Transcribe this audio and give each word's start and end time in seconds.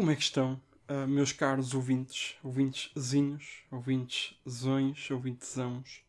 Como 0.00 0.12
é 0.12 0.16
que 0.16 0.22
estão, 0.22 0.58
uh, 0.88 1.06
meus 1.06 1.30
caros 1.30 1.74
ouvintes, 1.74 2.34
ouvintezinhos, 2.42 3.64
ouvinteszões, 3.70 5.10
ouvintezãos? 5.10 6.00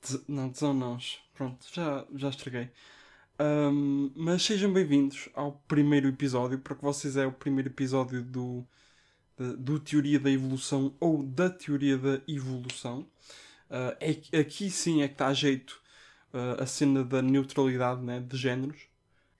Des... 0.00 0.22
Não, 0.28 0.48
desão 0.48 0.72
não, 0.72 0.96
pronto, 1.34 1.66
já, 1.72 2.06
já 2.14 2.28
estraguei. 2.28 2.70
Um, 3.40 4.12
mas 4.14 4.44
sejam 4.44 4.72
bem-vindos 4.72 5.28
ao 5.34 5.60
primeiro 5.66 6.06
episódio, 6.06 6.60
para 6.60 6.76
vocês 6.76 7.16
é 7.16 7.26
o 7.26 7.32
primeiro 7.32 7.70
episódio 7.70 8.22
do, 8.22 8.64
de, 9.36 9.56
do 9.56 9.80
Teoria 9.80 10.20
da 10.20 10.30
Evolução 10.30 10.94
ou 11.00 11.24
da 11.24 11.50
Teoria 11.50 11.98
da 11.98 12.20
Evolução. 12.28 13.00
Uh, 13.68 13.96
é, 13.98 14.38
aqui 14.38 14.70
sim 14.70 15.02
é 15.02 15.08
que 15.08 15.14
está 15.14 15.26
a 15.26 15.34
jeito 15.34 15.82
uh, 16.32 16.62
a 16.62 16.66
cena 16.66 17.02
da 17.02 17.20
neutralidade 17.20 18.00
né, 18.00 18.20
de 18.20 18.36
géneros. 18.36 18.78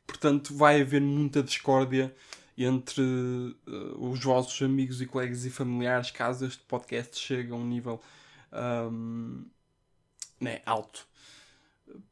Portanto, 0.05 0.53
vai 0.53 0.81
haver 0.81 1.01
muita 1.01 1.45
discórdia 1.45 2.13
entre 2.65 3.03
uh, 3.03 4.11
os 4.11 4.23
vossos 4.23 4.61
amigos 4.63 5.01
e 5.01 5.07
colegas 5.07 5.45
e 5.45 5.51
familiares 5.51 6.11
caso 6.11 6.47
este 6.47 6.63
podcast 6.65 7.17
chegue 7.19 7.53
a 7.53 7.55
um 7.55 7.65
nível 7.65 8.01
um, 8.53 9.45
né, 10.41 10.61
alto. 10.67 11.07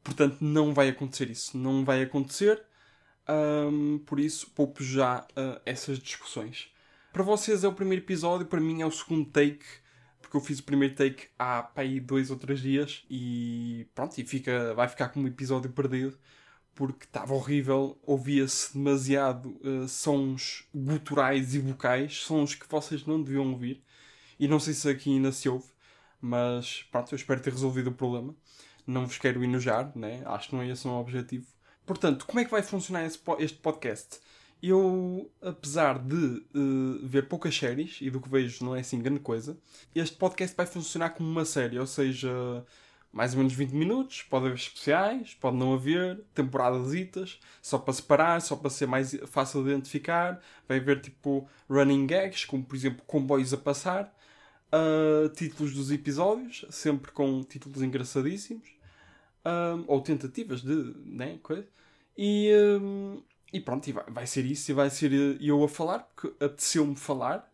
Portanto, 0.03 0.37
não 0.41 0.73
vai 0.73 0.89
acontecer 0.89 1.29
isso. 1.29 1.57
Não 1.57 1.83
vai 1.85 2.01
acontecer. 2.01 2.63
Um, 3.29 3.99
por 3.99 4.19
isso, 4.19 4.49
poupo 4.51 4.83
já 4.83 5.19
uh, 5.31 5.59
essas 5.65 5.99
discussões. 5.99 6.71
Para 7.11 7.23
vocês 7.23 7.63
é 7.63 7.67
o 7.67 7.73
primeiro 7.73 8.03
episódio, 8.03 8.45
para 8.45 8.61
mim 8.61 8.81
é 8.81 8.85
o 8.85 8.91
segundo 8.91 9.29
take, 9.29 9.65
porque 10.21 10.37
eu 10.37 10.41
fiz 10.41 10.59
o 10.59 10.63
primeiro 10.63 10.95
take 10.95 11.27
há 11.37 11.63
para 11.63 11.83
aí 11.83 11.99
dois 11.99 12.29
ou 12.29 12.37
três 12.37 12.59
dias 12.59 13.03
e 13.09 13.87
pronto, 13.95 14.17
e 14.19 14.25
fica, 14.25 14.73
vai 14.75 14.87
ficar 14.87 15.09
como 15.09 15.25
um 15.25 15.27
episódio 15.27 15.71
perdido 15.71 16.17
porque 16.77 17.05
estava 17.05 17.33
horrível, 17.33 17.97
ouvia-se 18.05 18.77
demasiado 18.77 19.59
uh, 19.63 19.87
sons 19.87 20.63
guturais 20.73 21.55
e 21.55 21.59
vocais, 21.59 22.17
sons 22.19 22.53
que 22.53 22.69
vocês 22.69 23.03
não 23.03 23.21
deviam 23.21 23.51
ouvir. 23.51 23.83
E 24.39 24.47
não 24.47 24.59
sei 24.59 24.75
se 24.75 24.87
aqui 24.87 25.09
ainda 25.09 25.31
se 25.31 25.49
ouve, 25.49 25.65
mas 26.21 26.83
pronto, 26.91 27.11
eu 27.11 27.15
espero 27.15 27.41
ter 27.41 27.51
resolvido 27.51 27.89
o 27.89 27.93
problema. 27.93 28.35
Não 28.85 29.07
vos 29.07 29.17
quero 29.17 29.43
enojar, 29.43 29.91
né? 29.95 30.21
acho 30.27 30.49
que 30.49 30.55
não 30.55 30.61
é 30.61 30.69
esse 30.69 30.87
o 30.87 30.91
objetivo. 30.91 31.47
Portanto, 31.83 32.27
como 32.27 32.39
é 32.39 32.45
que 32.45 32.51
vai 32.51 32.61
funcionar 32.61 33.03
este 33.05 33.57
podcast? 33.57 34.19
Eu, 34.61 35.31
apesar 35.41 35.97
de 35.97 36.15
uh, 36.15 37.07
ver 37.07 37.27
poucas 37.27 37.57
séries, 37.57 37.97
e 38.01 38.11
do 38.11 38.21
que 38.21 38.29
vejo 38.29 38.63
não 38.63 38.75
é 38.75 38.81
assim 38.81 39.01
grande 39.01 39.19
coisa, 39.19 39.57
este 39.95 40.15
podcast 40.15 40.55
vai 40.55 40.67
funcionar 40.67 41.09
como 41.09 41.27
uma 41.27 41.45
série, 41.45 41.79
ou 41.79 41.87
seja, 41.87 42.29
mais 43.17 43.33
ou 43.33 43.39
menos 43.39 43.53
20 43.53 43.71
minutos, 43.71 44.21
pode 44.21 44.45
haver 44.45 44.57
especiais, 44.57 45.33
pode 45.33 45.57
não 45.57 45.73
haver, 45.73 46.23
temporadazitas, 46.35 47.39
só 47.63 47.79
para 47.79 47.91
separar, 47.91 48.39
só 48.43 48.55
para 48.55 48.69
ser 48.69 48.85
mais 48.85 49.17
fácil 49.25 49.63
de 49.63 49.71
identificar. 49.71 50.39
Vai 50.67 50.77
haver 50.77 51.01
tipo 51.01 51.49
running 51.67 52.05
gags, 52.05 52.45
como 52.45 52.63
por 52.63 52.75
exemplo 52.75 53.03
comboios 53.07 53.51
a 53.55 53.57
passar, 53.57 54.15
uh, 54.71 55.29
títulos 55.29 55.73
dos 55.73 55.89
episódios, 55.89 56.63
sempre 56.69 57.11
com 57.11 57.41
títulos 57.43 57.81
engraçadíssimos, 57.81 58.69
uh, 59.43 59.83
ou 59.87 59.99
tentativas 59.99 60.61
de 60.61 60.75
né, 61.03 61.39
coisa. 61.41 61.67
E, 62.15 62.51
uh, 62.79 63.23
e 63.51 63.59
pronto, 63.59 63.87
e 63.87 63.93
vai, 63.93 64.05
vai, 64.09 64.27
ser 64.27 64.45
isso, 64.45 64.69
e 64.69 64.75
vai 64.75 64.91
ser 64.91 65.41
eu 65.41 65.63
a 65.63 65.67
falar, 65.67 66.01
porque 66.01 66.27
apeteceu-me 66.43 66.95
falar. 66.95 67.49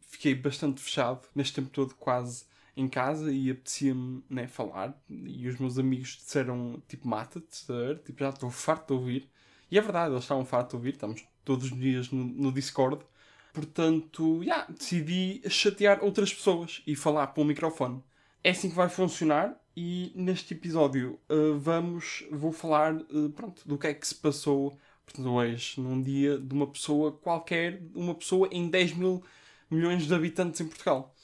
fiquei 0.00 0.34
bastante 0.34 0.80
fechado 0.80 1.28
neste 1.32 1.54
tempo 1.54 1.70
todo, 1.70 1.94
quase 1.94 2.49
em 2.80 2.88
casa 2.88 3.32
e 3.32 3.50
apetecia-me 3.50 4.22
né, 4.28 4.46
falar. 4.46 4.98
E 5.08 5.46
os 5.48 5.58
meus 5.58 5.78
amigos 5.78 6.16
disseram 6.16 6.82
tipo, 6.88 7.06
mata-te, 7.06 7.66
tipo, 8.04 8.18
já 8.18 8.30
estou 8.30 8.50
farto 8.50 8.88
de 8.88 9.00
ouvir. 9.00 9.30
E 9.70 9.78
é 9.78 9.80
verdade, 9.80 10.12
eles 10.12 10.24
estavam 10.24 10.44
farto 10.44 10.70
de 10.70 10.76
ouvir, 10.76 10.94
estamos 10.94 11.24
todos 11.44 11.66
os 11.66 11.78
dias 11.78 12.10
no, 12.10 12.24
no 12.24 12.52
Discord. 12.52 13.04
Portanto, 13.52 14.42
yeah, 14.42 14.66
decidi 14.70 15.42
chatear 15.48 16.02
outras 16.02 16.32
pessoas 16.32 16.82
e 16.86 16.94
falar 16.96 17.28
para 17.28 17.42
o 17.42 17.44
microfone. 17.44 18.02
É 18.42 18.50
assim 18.50 18.70
que 18.70 18.76
vai 18.76 18.88
funcionar 18.88 19.60
e 19.76 20.12
neste 20.14 20.54
episódio 20.54 21.18
uh, 21.28 21.58
vamos, 21.58 22.24
vou 22.30 22.52
falar 22.52 22.94
uh, 22.94 23.30
pronto, 23.30 23.66
do 23.66 23.76
que 23.76 23.88
é 23.88 23.94
que 23.94 24.06
se 24.06 24.14
passou 24.14 24.78
portanto, 25.04 25.30
hoje, 25.30 25.80
num 25.80 26.00
dia 26.00 26.38
de 26.38 26.54
uma 26.54 26.66
pessoa 26.66 27.12
qualquer, 27.12 27.82
uma 27.94 28.14
pessoa 28.14 28.48
em 28.50 28.68
10 28.68 28.94
mil 28.94 29.22
milhões 29.70 30.06
de 30.06 30.14
habitantes 30.14 30.60
em 30.60 30.66
Portugal 30.66 31.14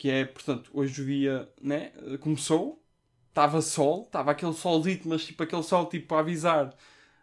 que 0.00 0.10
é, 0.10 0.24
portanto, 0.24 0.70
hoje 0.72 1.02
o 1.02 1.04
dia 1.04 1.46
né, 1.60 1.92
começou, 2.20 2.82
estava 3.28 3.60
sol, 3.60 4.04
estava 4.04 4.30
aquele 4.30 4.54
solzito, 4.54 5.06
mas 5.06 5.26
tipo 5.26 5.42
aquele 5.42 5.62
sol 5.62 5.84
tipo 5.90 6.14
a 6.14 6.20
avisar 6.20 6.74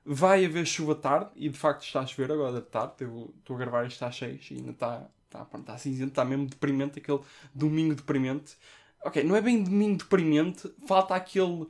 vai 0.05 0.45
haver 0.45 0.63
chuva 0.67 0.93
tarde, 0.93 1.31
e 1.35 1.49
de 1.49 1.57
facto 1.57 1.83
está 1.83 2.01
a 2.01 2.05
chover 2.05 2.31
agora 2.31 2.61
de 2.61 2.67
tarde, 2.67 2.93
eu 2.99 3.33
estou 3.39 3.55
a 3.55 3.59
gravar 3.59 3.87
isto 3.87 4.05
às 4.05 4.15
6 4.15 4.51
e 4.51 4.53
ainda 4.57 4.71
está, 4.71 5.09
está, 5.25 5.43
pronto, 5.43 5.63
está 5.63 5.75
cinzento, 5.79 6.09
está 6.09 6.23
mesmo 6.23 6.45
deprimente, 6.45 6.99
aquele 6.99 7.19
domingo 7.51 7.95
deprimente. 7.95 8.55
Ok, 9.03 9.23
não 9.23 9.35
é 9.35 9.41
bem 9.41 9.63
domingo 9.63 9.97
deprimente, 9.97 10.71
falta 10.85 11.15
aquele 11.15 11.63
uh, 11.63 11.69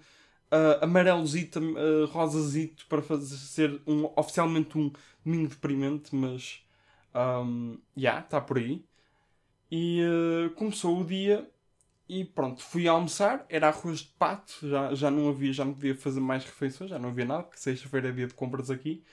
amarelozito, 0.81 1.62
uh, 1.62 2.06
rosazito 2.07 2.85
para 2.88 3.01
fazer 3.01 3.38
ser 3.38 3.81
um, 3.88 4.12
oficialmente 4.18 4.78
um 4.78 4.91
domingo 5.24 5.47
deprimente, 5.47 6.13
mas 6.13 6.62
já, 7.13 7.79
yeah, 7.97 8.19
está 8.19 8.41
por 8.41 8.57
aí. 8.57 8.84
E 9.72 10.01
uh, 10.03 10.50
começou 10.51 11.00
o 11.00 11.05
dia 11.05 11.50
e 12.09 12.23
pronto, 12.23 12.63
fui 12.63 12.88
almoçar, 12.88 13.45
era 13.50 13.67
arroz 13.67 14.00
de 14.00 14.07
pato, 14.17 14.53
já, 14.61 14.94
já 14.95 15.11
não 15.11 15.28
havia, 15.29 15.51
já 15.51 15.66
não 15.66 15.73
podia 15.73 15.95
fazer 15.95 16.22
mais 16.22 16.45
refeições, 16.45 16.89
já 16.89 16.97
não 16.97 17.09
havia 17.09 17.25
nada, 17.25 17.44
porque 17.44 17.59
sexta-feira 17.59 18.09
é 18.09 18.11
dia 18.11 18.27
de 18.27 18.33
compras 18.33 18.72
aqui. 18.72 19.03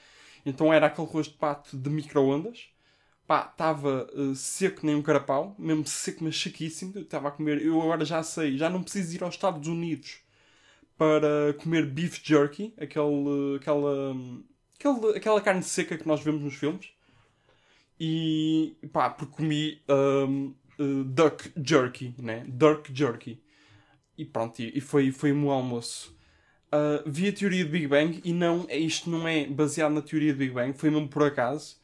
Então 0.47 0.73
era 0.73 0.87
aquele 0.87 1.09
arroz 1.09 1.27
de 1.27 1.35
pato 1.35 1.77
de 1.77 1.91
micro-ondas. 1.91 2.69
Pá, 3.27 3.49
estava 3.51 4.09
uh, 4.15 4.35
seco 4.35 4.87
nem 4.87 4.95
um 4.95 5.03
carapau, 5.03 5.57
mesmo 5.59 5.87
seco, 5.87 6.25
mas 6.25 6.41
sequíssimo. 6.41 6.99
Estava 6.99 7.29
a 7.29 7.31
comer, 7.33 7.63
eu 7.63 7.81
agora 7.83 8.05
já 8.05 8.23
sei, 8.23 8.57
já 8.59 8.71
não 8.71 8.83
preciso 8.83 9.17
ir 9.17 9.23
aos 9.25 9.35
Estados 9.35 9.67
Unidos 9.69 10.19
para 10.97 11.55
comer 11.63 11.87
beef 11.87 12.21
jerky, 12.23 12.73
aquele, 12.79 13.57
aquela, 13.57 14.15
aquele, 14.79 15.17
aquela 15.17 15.41
carne 15.41 15.63
seca 15.63 15.99
que 15.99 16.07
nós 16.07 16.23
vemos 16.23 16.43
nos 16.43 16.55
filmes. 16.55 16.91
E 17.99 18.77
pá, 18.93 19.11
porque 19.11 19.37
comi 19.37 19.83
um, 19.89 20.55
uh, 20.79 21.05
duck 21.05 21.53
jerky, 21.57 22.15
né? 22.19 22.45
Duck 22.49 22.93
jerky. 22.95 23.41
E 24.17 24.25
pronto, 24.25 24.61
e, 24.61 24.81
foi, 24.81 25.11
foi 25.11 25.33
o 25.33 25.37
meu 25.37 25.51
almoço. 25.51 26.15
Uh, 26.67 27.09
vi 27.09 27.29
a 27.29 27.33
teoria 27.33 27.65
do 27.65 27.71
Big 27.71 27.87
Bang 27.87 28.21
e 28.25 28.33
não, 28.33 28.67
é, 28.69 28.77
isto 28.77 29.09
não 29.09 29.27
é 29.29 29.47
baseado 29.47 29.93
na 29.93 30.03
teoria 30.03 30.33
do 30.33 30.39
Big 30.39 30.53
Bang, 30.53 30.77
foi 30.77 30.91
mesmo 30.91 31.09
por 31.09 31.23
acaso, 31.23 31.77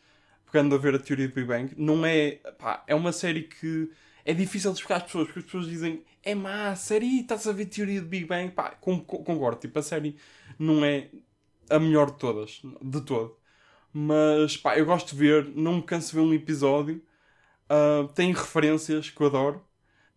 porque 0.45 0.59
ando 0.59 0.75
a 0.75 0.79
ver 0.79 0.95
a 0.95 0.99
teoria 0.99 1.29
do 1.29 1.35
Big 1.35 1.47
Bang. 1.47 1.73
Não 1.77 2.05
é, 2.05 2.33
pá, 2.59 2.83
é 2.87 2.95
uma 2.95 3.13
série 3.13 3.45
que 3.45 3.91
é 4.25 4.35
difícil 4.35 4.73
de 4.73 4.79
explicar 4.79 4.97
às 4.97 5.05
pessoas, 5.05 5.27
porque 5.27 5.41
as 5.41 5.45
pessoas 5.45 5.67
dizem 5.67 6.05
é 6.23 6.35
má, 6.35 6.75
série, 6.77 7.21
estás 7.21 7.47
a 7.47 7.53
ver 7.53 7.65
a 7.65 7.67
teoria 7.67 8.01
do 8.01 8.09
Big 8.09 8.27
Bang? 8.27 8.53
Pá, 8.53 8.71
concordo, 8.71 9.61
tipo, 9.61 9.79
a 9.79 9.83
série 9.83 10.17
não 10.59 10.85
é 10.85 11.09
a 11.69 11.79
melhor 11.79 12.11
de 12.11 12.19
todas, 12.19 12.61
de 12.83 13.01
todo. 13.03 13.37
Mas 13.93 14.57
pá, 14.57 14.79
eu 14.79 14.87
gosto 14.87 15.11
de 15.11 15.17
ver, 15.17 15.53
não 15.55 15.77
me 15.77 15.83
canso 15.83 16.11
de 16.11 16.17
ver 16.17 16.23
um 16.23 16.35
episódio. 16.35 17.03
Uh, 17.71 18.09
tem 18.09 18.33
referências 18.33 19.11
que 19.11 19.21
eu 19.21 19.27
adoro. 19.27 19.65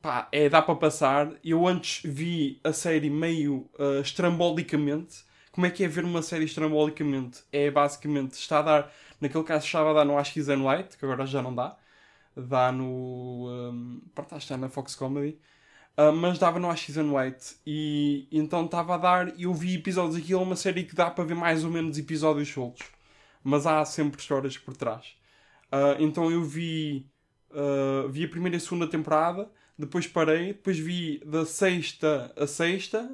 Pá, 0.02 0.28
é, 0.32 0.50
dá 0.50 0.62
para 0.62 0.76
passar. 0.76 1.32
Eu 1.44 1.68
antes 1.68 2.02
vi 2.04 2.60
a 2.64 2.74
série 2.74 3.10
meio 3.10 3.70
uh, 3.80 4.02
estrambolicamente. 4.02 5.24
Como 5.52 5.66
é 5.68 5.70
que 5.70 5.84
é 5.84 5.88
ver 5.88 6.04
uma 6.04 6.22
série 6.22 6.46
estrambolicamente? 6.46 7.44
É 7.52 7.70
basicamente, 7.72 8.34
está 8.34 8.60
a 8.60 8.62
dar, 8.64 8.94
naquele 9.22 9.44
caso 9.44 9.66
estava 9.66 9.92
a 9.92 9.94
dar 9.94 10.06
no 10.06 10.18
AXN 10.18 10.64
Light, 10.64 10.98
que 10.98 11.06
agora 11.06 11.26
já 11.26 11.42
não 11.42 11.54
dá. 11.54 11.78
Dá 12.36 12.72
no. 12.72 13.48
Um, 13.50 14.02
pronto, 14.16 14.36
está 14.36 14.58
na 14.58 14.70
Fox 14.70 14.96
Comedy. 14.96 15.40
Uh, 15.96 16.12
mas 16.12 16.40
dava 16.40 16.60
no 16.60 16.72
AXN 16.72 17.12
White 17.14 17.58
e 17.68 18.28
então 18.32 18.66
estava 18.66 18.96
a 18.96 18.98
dar 18.98 19.40
e 19.40 19.44
eu 19.44 19.54
vi 19.54 19.76
episódios 19.76 20.16
aquilo 20.18 20.40
é 20.40 20.44
uma 20.44 20.56
série 20.56 20.86
que 20.86 20.96
dá 20.96 21.12
para 21.12 21.24
ver 21.24 21.36
mais 21.36 21.64
ou 21.64 21.70
menos 21.70 22.00
episódios 22.00 22.50
soltos 22.50 22.88
mas 23.44 23.68
há 23.68 23.84
sempre 23.86 24.20
histórias 24.20 24.58
por 24.58 24.76
trás. 24.76 25.16
Uh, 25.72 26.00
então 26.00 26.32
eu 26.32 26.44
vi, 26.44 27.10
uh, 27.52 28.08
vi 28.10 28.24
a 28.24 28.28
primeira 28.28 28.56
e 28.56 28.58
a 28.58 28.60
segunda 28.60 28.88
temporada, 28.88 29.50
depois 29.78 30.08
parei, 30.08 30.48
depois 30.48 30.78
vi 30.78 31.22
da 31.26 31.46
sexta 31.46 32.32
a 32.38 32.46
sexta, 32.48 33.10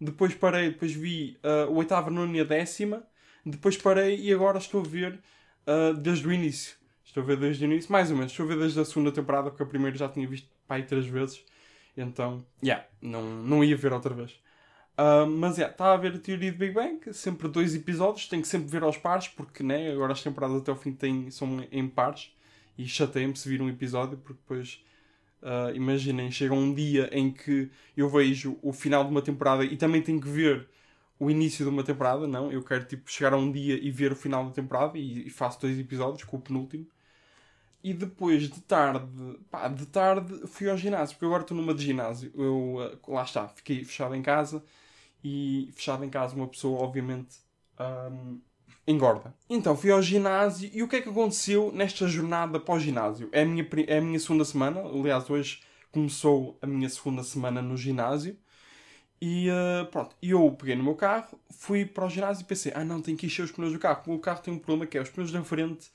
depois 0.00 0.34
parei, 0.34 0.70
depois 0.70 0.92
vi 0.92 1.36
uh, 1.42 1.70
o 1.70 1.76
oitava, 1.76 2.10
nona 2.10 2.36
e 2.36 2.40
a 2.40 2.44
décima, 2.44 3.02
depois 3.44 3.76
parei 3.76 4.20
e 4.20 4.32
agora 4.32 4.58
estou 4.58 4.80
a 4.80 4.84
ver 4.84 5.20
desde 6.00 6.28
o 6.28 6.32
início. 6.32 6.76
Estou 7.04 7.22
a 7.22 7.26
ver 7.26 7.36
desde 7.38 7.64
o 7.64 7.66
início, 7.66 7.90
mais 7.90 8.10
ou 8.10 8.16
menos, 8.16 8.30
estou 8.30 8.44
a 8.46 8.48
ver 8.48 8.58
desde 8.58 8.78
a 8.78 8.84
segunda 8.84 9.10
temporada, 9.10 9.50
porque 9.50 9.62
a 9.62 9.66
primeira 9.66 9.96
já 9.96 10.08
tinha 10.08 10.26
visto 10.28 10.48
pai 10.66 10.84
três 10.84 11.06
vezes. 11.06 11.44
Então, 11.96 12.44
yeah, 12.62 12.84
não, 13.00 13.22
não 13.22 13.64
ia 13.64 13.76
ver 13.76 13.92
outra 13.92 14.14
vez. 14.14 14.38
Uh, 14.98 15.26
mas 15.26 15.58
é, 15.58 15.62
yeah, 15.62 15.72
está 15.72 15.92
a 15.92 15.96
ver 15.96 16.14
a 16.14 16.18
teoria 16.18 16.50
de 16.50 16.56
Big 16.56 16.72
Bang, 16.72 17.12
sempre 17.12 17.48
dois 17.48 17.74
episódios, 17.74 18.28
tem 18.28 18.40
que 18.40 18.48
sempre 18.48 18.68
ver 18.68 18.82
aos 18.82 18.96
pares, 18.96 19.28
porque 19.28 19.62
né, 19.62 19.92
agora 19.92 20.12
as 20.12 20.22
temporadas 20.22 20.56
até 20.62 20.72
o 20.72 20.76
fim 20.76 20.92
têm, 20.92 21.30
são 21.30 21.62
em 21.70 21.86
pares, 21.86 22.34
e 22.78 22.86
chateia-me 22.88 23.36
se 23.36 23.46
vir 23.48 23.60
um 23.60 23.68
episódio, 23.68 24.16
porque 24.16 24.40
depois, 24.40 24.82
uh, 25.42 25.74
imaginem, 25.74 26.30
chega 26.30 26.54
um 26.54 26.72
dia 26.74 27.10
em 27.12 27.30
que 27.30 27.70
eu 27.96 28.08
vejo 28.08 28.58
o 28.62 28.72
final 28.72 29.04
de 29.04 29.10
uma 29.10 29.20
temporada 29.22 29.64
e 29.64 29.76
também 29.76 30.00
tenho 30.02 30.20
que 30.20 30.28
ver 30.28 30.66
o 31.18 31.30
início 31.30 31.64
de 31.64 31.70
uma 31.70 31.82
temporada, 31.84 32.26
não, 32.26 32.50
eu 32.50 32.62
quero 32.62 32.84
tipo 32.86 33.10
chegar 33.10 33.34
a 33.34 33.36
um 33.36 33.50
dia 33.52 33.78
e 33.78 33.90
ver 33.90 34.12
o 34.12 34.16
final 34.16 34.46
da 34.46 34.52
temporada 34.52 34.98
e, 34.98 35.26
e 35.26 35.30
faço 35.30 35.60
dois 35.60 35.78
episódios 35.78 36.24
com 36.24 36.38
o 36.38 36.40
penúltimo. 36.40 36.86
e 37.82 37.94
depois 37.94 38.44
de 38.50 38.60
tarde, 38.62 39.06
pá, 39.50 39.68
de 39.68 39.86
tarde 39.86 40.46
fui 40.48 40.68
ao 40.68 40.76
ginásio, 40.76 41.14
porque 41.16 41.26
agora 41.26 41.42
estou 41.42 41.56
numa 41.56 41.74
de 41.74 41.84
ginásio. 41.84 42.32
Eu, 42.34 42.76
uh, 42.76 43.12
lá 43.12 43.22
está, 43.22 43.48
fiquei 43.48 43.84
fechado 43.84 44.14
em 44.14 44.22
casa 44.22 44.62
e 45.22 45.70
fechado 45.74 46.04
em 46.04 46.10
casa 46.10 46.34
uma 46.34 46.46
pessoa, 46.46 46.82
obviamente, 46.82 47.36
um, 47.80 48.40
engorda. 48.86 49.34
Então 49.48 49.76
fui 49.76 49.90
ao 49.90 50.02
ginásio 50.02 50.70
e 50.72 50.82
o 50.82 50.88
que 50.88 50.96
é 50.96 51.00
que 51.00 51.08
aconteceu 51.08 51.72
nesta 51.72 52.06
jornada 52.06 52.60
pós-ginásio? 52.60 53.28
É, 53.32 53.42
a 53.42 53.44
minha, 53.44 53.66
é 53.86 53.98
a 53.98 54.00
minha 54.00 54.18
segunda 54.18 54.44
semana, 54.44 54.80
aliás, 54.80 55.28
hoje 55.28 55.60
começou 55.90 56.58
a 56.60 56.66
minha 56.66 56.88
segunda 56.88 57.22
semana 57.22 57.60
no 57.60 57.76
ginásio. 57.76 58.36
E 59.20 59.48
uh, 59.48 59.86
pronto, 59.86 60.14
eu 60.22 60.54
peguei 60.58 60.74
no 60.74 60.84
meu 60.84 60.94
carro, 60.94 61.40
fui 61.50 61.86
para 61.86 62.04
o 62.04 62.10
ginásio 62.10 62.42
e 62.42 62.46
pensei: 62.46 62.70
ah 62.74 62.84
não, 62.84 63.00
tenho 63.00 63.16
que 63.16 63.24
encher 63.24 63.44
os 63.44 63.50
pneus 63.50 63.72
do 63.72 63.78
carro. 63.78 64.02
O 64.14 64.18
carro 64.18 64.42
tem 64.42 64.52
um 64.52 64.58
problema 64.58 64.86
que 64.86 64.98
é 64.98 65.00
os 65.00 65.08
pneus 65.08 65.32
da 65.32 65.42
frente 65.42 65.90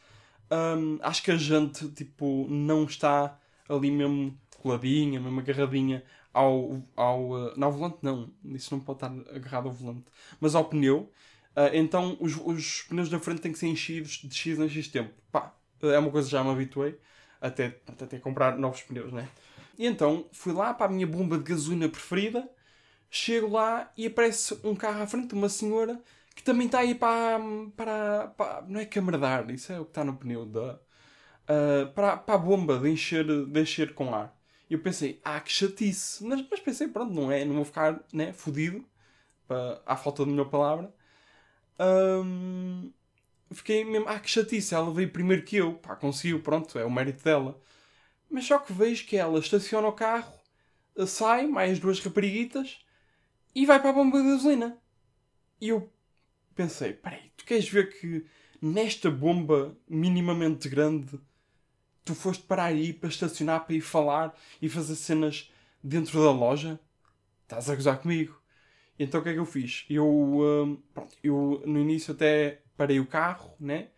um, 0.52 1.00
acho 1.02 1.24
que 1.24 1.32
a 1.32 1.38
gente 1.38 1.88
tipo, 1.90 2.46
não 2.50 2.84
está 2.84 3.40
ali 3.70 3.90
mesmo 3.90 4.38
coladinha, 4.58 5.20
mesmo 5.20 5.40
agarradinha 5.40 6.04
ao, 6.34 6.82
ao, 6.96 7.30
uh, 7.30 7.54
não, 7.58 7.68
ao 7.68 7.74
volante, 7.74 7.98
não, 8.02 8.30
isso 8.46 8.74
não 8.74 8.82
pode 8.82 8.98
estar 8.98 9.36
agarrado 9.36 9.68
ao 9.68 9.74
volante, 9.74 10.06
mas 10.40 10.56
ao 10.56 10.66
pneu. 10.66 11.12
Uh, 11.56 11.74
então 11.74 12.18
os, 12.20 12.38
os 12.38 12.84
pneus 12.84 13.10
da 13.10 13.20
frente 13.20 13.42
têm 13.42 13.52
que 13.52 13.60
ser 13.60 13.68
enchidos 13.68 14.22
de 14.24 14.34
X 14.34 14.60
em 14.60 14.70
X 14.70 14.88
tempo. 14.88 15.14
Pá, 15.32 15.54
é 15.82 15.98
uma 16.00 16.12
coisa 16.12 16.28
que 16.28 16.32
já 16.32 16.44
me 16.44 16.52
habituei 16.52 16.98
até, 17.40 17.80
até 17.88 18.20
comprar 18.20 18.58
novos 18.58 18.82
pneus, 18.82 19.12
né? 19.12 19.28
E 19.78 19.86
então 19.86 20.26
fui 20.32 20.54
lá 20.54 20.74
para 20.74 20.86
a 20.86 20.90
minha 20.90 21.08
bomba 21.08 21.38
de 21.38 21.44
gasolina 21.44 21.90
preferida, 21.90 22.48
chego 23.10 23.50
lá 23.50 23.92
e 23.98 24.06
aparece 24.08 24.58
um 24.64 24.76
carro 24.76 25.02
à 25.02 25.08
frente 25.08 25.34
uma 25.34 25.50
senhora 25.50 26.02
que 26.36 26.44
também 26.44 26.68
está 26.68 26.80
aí 26.80 26.96
para, 26.96 27.40
para, 27.76 28.28
para, 28.30 28.62
Não 28.68 28.80
é 28.80 28.86
camardar, 28.86 29.50
isso 29.52 29.72
é 29.72 29.80
o 29.80 29.84
que 29.86 29.92
está 29.92 30.04
no 30.04 30.16
pneu 30.16 30.46
da. 30.46 30.80
Uh, 31.44 31.92
para, 31.94 32.18
para 32.18 32.36
a 32.36 32.38
bomba 32.38 32.78
de 32.80 32.90
encher, 32.90 33.26
de 33.26 33.62
encher 33.62 33.94
com 33.94 34.14
ar. 34.14 34.34
Eu 34.72 34.80
pensei, 34.80 35.20
ah, 35.24 35.40
que 35.42 35.52
chatice. 35.52 36.24
Mas, 36.24 36.46
mas 36.50 36.60
pensei, 36.62 36.88
pronto, 36.88 37.14
não 37.14 37.30
é, 37.30 37.44
não 37.44 37.56
vou 37.56 37.66
ficar 37.66 38.02
né, 38.14 38.32
fodido, 38.32 38.86
à 39.86 39.98
falta 39.98 40.24
de 40.24 40.32
melhor 40.32 40.50
palavra. 40.50 40.94
Um, 41.78 42.90
fiquei 43.52 43.84
mesmo, 43.84 44.08
ah, 44.08 44.18
que 44.18 44.30
chatice, 44.30 44.74
ela 44.74 44.90
veio 44.94 45.12
primeiro 45.12 45.44
que 45.44 45.58
eu. 45.58 45.74
Pá, 45.74 45.96
conseguiu, 45.98 46.42
pronto, 46.42 46.80
é 46.80 46.86
o 46.86 46.92
mérito 46.92 47.22
dela. 47.22 47.60
Mas 48.30 48.46
só 48.46 48.60
que 48.60 48.72
vejo 48.72 49.06
que 49.06 49.18
ela 49.18 49.40
estaciona 49.40 49.90
o 49.90 49.92
carro, 49.92 50.34
sai, 51.06 51.48
mais 51.48 51.78
duas 51.78 52.00
rapariguitas, 52.00 52.80
e 53.54 53.66
vai 53.66 53.78
para 53.78 53.90
a 53.90 53.94
bomba 53.94 54.22
de 54.22 54.30
gasolina. 54.30 54.78
E 55.60 55.68
eu 55.68 55.92
pensei, 56.56 56.94
peraí, 56.94 57.30
tu 57.36 57.44
queres 57.44 57.68
ver 57.68 58.00
que 58.00 58.26
nesta 58.62 59.12
bomba 59.12 59.78
minimamente 59.86 60.70
grande 60.70 61.20
tu 62.04 62.16
foste 62.16 62.44
parar 62.44 62.66
aí 62.66 62.94
para 62.94 63.10
estacionar, 63.10 63.66
para 63.66 63.76
ir 63.76 63.82
falar 63.82 64.36
e 64.62 64.70
fazer 64.70 64.96
cenas 64.96 65.52
dentro 65.84 66.22
da 66.22 66.32
loja? 66.32 66.80
Estás 67.44 67.70
a 67.70 67.76
gozar 67.76 68.00
comigo? 68.00 68.40
Então 68.98 69.20
o 69.20 69.24
que 69.24 69.30
é 69.30 69.34
que 69.34 69.40
eu 69.40 69.46
fiz? 69.46 69.86
Eu, 69.90 70.06
uh, 70.08 70.78
pronto, 70.94 71.16
eu 71.24 71.64
no 71.66 71.80
início 71.80 72.14
até 72.14 72.62
parei 72.78 73.00
o 73.00 73.06
carro, 73.06 73.56
né? 73.60 73.90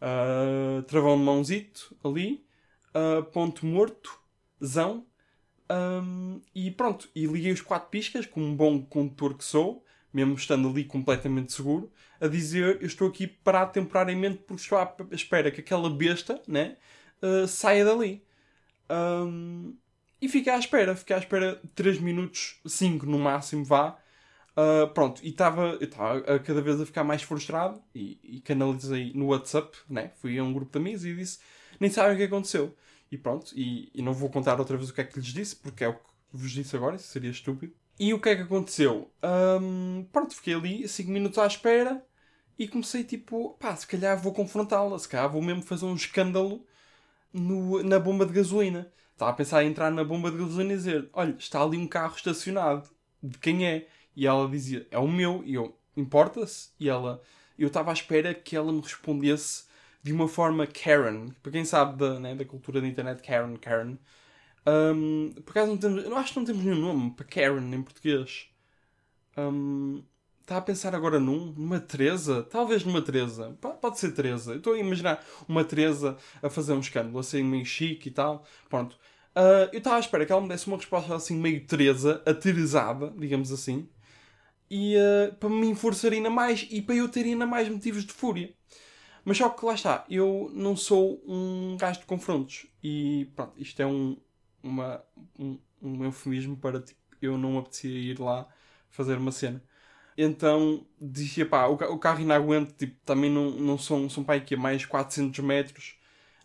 Uh, 0.00 0.82
travão 0.82 1.16
de 1.16 1.24
mãozito 1.24 1.96
ali, 2.04 2.44
uh, 2.94 3.22
ponto 3.24 3.64
morto, 3.64 4.18
zão, 4.64 5.06
um, 5.70 6.40
e 6.54 6.70
pronto, 6.70 7.08
e 7.14 7.26
liguei 7.26 7.52
os 7.52 7.60
quatro 7.60 7.88
piscas, 7.90 8.26
como 8.26 8.46
um 8.46 8.54
bom 8.54 8.80
condutor 8.82 9.36
que 9.36 9.44
sou, 9.44 9.84
mesmo 10.12 10.34
estando 10.34 10.68
ali 10.68 10.84
completamente 10.84 11.52
seguro, 11.52 11.90
a 12.20 12.28
dizer 12.28 12.78
eu 12.80 12.86
estou 12.86 13.08
aqui 13.08 13.26
parado 13.26 13.72
temporariamente 13.72 14.38
porque 14.38 14.62
estou 14.62 14.78
à 14.78 14.94
espera 15.10 15.50
que 15.50 15.60
aquela 15.60 15.90
besta 15.90 16.40
né, 16.46 16.76
uh, 17.22 17.46
saia 17.46 17.84
dali. 17.84 18.22
Um, 18.90 19.76
e 20.20 20.28
fiquei 20.28 20.52
à 20.52 20.58
espera, 20.58 20.96
fiquei 20.96 21.14
à 21.14 21.18
espera 21.18 21.60
3 21.74 22.00
minutos, 22.00 22.60
5 22.66 23.06
no 23.06 23.18
máximo, 23.18 23.64
vá. 23.64 23.98
Uh, 24.56 24.88
pronto, 24.94 25.22
e 25.22 25.28
estava 25.28 25.78
cada 26.42 26.62
vez 26.62 26.80
a 26.80 26.86
ficar 26.86 27.04
mais 27.04 27.22
frustrado 27.22 27.82
e, 27.94 28.18
e, 28.24 28.40
canalizei 28.40 29.12
no 29.14 29.26
WhatsApp, 29.26 29.76
né? 29.86 30.12
fui 30.16 30.38
a 30.38 30.42
um 30.42 30.50
grupo 30.50 30.72
de 30.72 30.78
amigos 30.78 31.04
e 31.04 31.14
disse: 31.14 31.38
Nem 31.78 31.90
sabem 31.90 32.14
o 32.14 32.16
que 32.16 32.22
aconteceu. 32.22 32.74
E 33.12 33.18
pronto, 33.18 33.52
e, 33.54 33.90
e 33.94 34.02
não 34.02 34.14
vou 34.14 34.30
contar 34.30 34.58
outra 34.58 34.76
vez 34.76 34.88
o 34.88 34.94
que 34.94 35.00
é 35.02 35.04
que 35.04 35.18
lhes 35.18 35.28
disse, 35.28 35.56
porque 35.56 35.84
é 35.84 35.88
o 35.88 35.94
que 35.94 36.00
vos 36.32 36.50
disse 36.50 36.74
agora, 36.74 36.96
isso 36.96 37.08
seria 37.08 37.30
estúpido. 37.30 37.74
E 37.98 38.12
o 38.12 38.20
que 38.20 38.28
é 38.28 38.36
que 38.36 38.42
aconteceu? 38.42 39.10
Um, 39.60 40.06
pronto, 40.12 40.34
fiquei 40.34 40.54
ali 40.54 40.88
5 40.88 41.10
minutos 41.10 41.38
à 41.38 41.46
espera 41.46 42.04
e 42.58 42.68
comecei 42.68 43.04
tipo, 43.04 43.56
pá, 43.60 43.74
se 43.76 43.86
calhar 43.86 44.20
vou 44.20 44.32
confrontá-la, 44.32 44.98
se 44.98 45.08
calhar 45.08 45.30
vou 45.30 45.42
mesmo 45.42 45.62
fazer 45.62 45.86
um 45.86 45.94
escândalo 45.94 46.64
no, 47.32 47.82
na 47.82 47.98
bomba 47.98 48.26
de 48.26 48.32
gasolina. 48.32 48.92
Estava 49.12 49.30
a 49.30 49.34
pensar 49.34 49.64
em 49.64 49.68
entrar 49.68 49.90
na 49.90 50.04
bomba 50.04 50.30
de 50.30 50.38
gasolina 50.38 50.72
e 50.72 50.76
dizer: 50.76 51.08
Olha, 51.12 51.34
está 51.38 51.62
ali 51.62 51.76
um 51.78 51.86
carro 51.86 52.16
estacionado, 52.16 52.88
de 53.22 53.38
quem 53.38 53.66
é? 53.66 53.88
E 54.14 54.26
ela 54.26 54.48
dizia: 54.48 54.86
É 54.90 54.98
o 54.98 55.08
meu. 55.08 55.42
E 55.44 55.54
eu: 55.54 55.78
Importa-se? 55.96 56.70
E 56.78 56.88
ela, 56.88 57.22
eu 57.58 57.68
estava 57.68 57.90
à 57.90 57.94
espera 57.94 58.34
que 58.34 58.54
ela 58.56 58.72
me 58.72 58.80
respondesse 58.80 59.64
de 60.02 60.12
uma 60.12 60.28
forma 60.28 60.66
Karen. 60.66 61.28
Para 61.42 61.52
quem 61.52 61.64
sabe 61.64 61.98
da, 61.98 62.20
né, 62.20 62.34
da 62.34 62.44
cultura 62.44 62.80
da 62.80 62.86
internet, 62.86 63.22
Karen, 63.22 63.56
Karen. 63.56 63.98
Um, 64.66 65.32
por 65.44 65.52
acaso 65.52 65.70
não 65.70 65.78
temos. 65.78 66.04
Eu 66.04 66.16
acho 66.16 66.32
que 66.32 66.38
não 66.38 66.46
temos 66.46 66.64
nenhum 66.64 66.80
nome 66.80 67.10
para 67.12 67.26
Karen 67.26 67.74
em 67.74 67.82
português. 67.82 68.48
Um, 69.36 70.02
Está 70.46 70.58
a 70.58 70.62
pensar 70.62 70.94
agora 70.94 71.18
num? 71.18 71.52
Numa 71.56 71.80
Teresa? 71.80 72.44
Talvez 72.44 72.84
numa 72.84 73.02
Teresa. 73.02 73.58
Pode 73.60 73.98
ser 73.98 74.12
Teresa. 74.12 74.54
estou 74.54 74.74
a 74.74 74.78
imaginar 74.78 75.20
uma 75.48 75.64
Teresa 75.64 76.16
a 76.40 76.48
fazer 76.48 76.72
um 76.72 76.78
escândalo 76.78 77.18
assim 77.18 77.42
meio 77.42 77.66
chique 77.66 78.10
e 78.10 78.12
tal. 78.12 78.46
Pronto. 78.70 78.94
Uh, 79.34 79.68
eu 79.72 79.78
estava 79.78 79.96
à 79.96 79.98
espera 79.98 80.24
que 80.24 80.30
ela 80.30 80.40
me 80.40 80.46
desse 80.46 80.68
uma 80.68 80.76
resposta 80.76 81.16
assim 81.16 81.36
meio 81.36 81.66
Teresa, 81.66 82.22
aterezada, 82.24 83.12
digamos 83.18 83.50
assim. 83.50 83.88
E 84.70 84.94
uh, 84.96 85.34
para 85.34 85.48
me 85.48 85.66
enforçar 85.66 86.12
ainda 86.12 86.30
mais 86.30 86.64
e 86.70 86.80
para 86.80 86.94
eu 86.94 87.08
ter 87.08 87.24
ainda 87.24 87.44
mais 87.44 87.68
motivos 87.68 88.04
de 88.04 88.12
fúria. 88.12 88.54
Mas 89.24 89.38
só 89.38 89.48
que 89.48 89.66
lá 89.66 89.74
está, 89.74 90.04
eu 90.08 90.48
não 90.54 90.76
sou 90.76 91.20
um 91.26 91.76
gajo 91.76 91.98
de 91.98 92.06
confrontos. 92.06 92.66
E 92.84 93.28
pronto, 93.34 93.60
isto 93.60 93.82
é 93.82 93.86
um, 93.86 94.16
uma, 94.62 95.02
um, 95.36 95.58
um 95.82 96.04
eufemismo 96.04 96.56
para 96.56 96.80
tipo, 96.80 97.00
eu 97.20 97.36
não 97.36 97.58
apetecia 97.58 97.90
ir 97.90 98.20
lá 98.20 98.46
fazer 98.88 99.18
uma 99.18 99.32
cena. 99.32 99.60
Então 100.16 100.86
dizia 101.00 101.44
pá, 101.44 101.66
o, 101.66 101.98
carro 101.98 102.18
ainda 102.18 102.34
aguenta, 102.34 102.72
tipo, 102.72 102.96
também 103.04 103.30
não, 103.30 103.50
não 103.50 103.78
são, 103.78 104.08
são 104.08 104.24
pá, 104.24 104.34
aqui 104.34 104.54
a 104.54 104.58
mais 104.58 104.84
400 104.86 105.44
metros, 105.44 105.94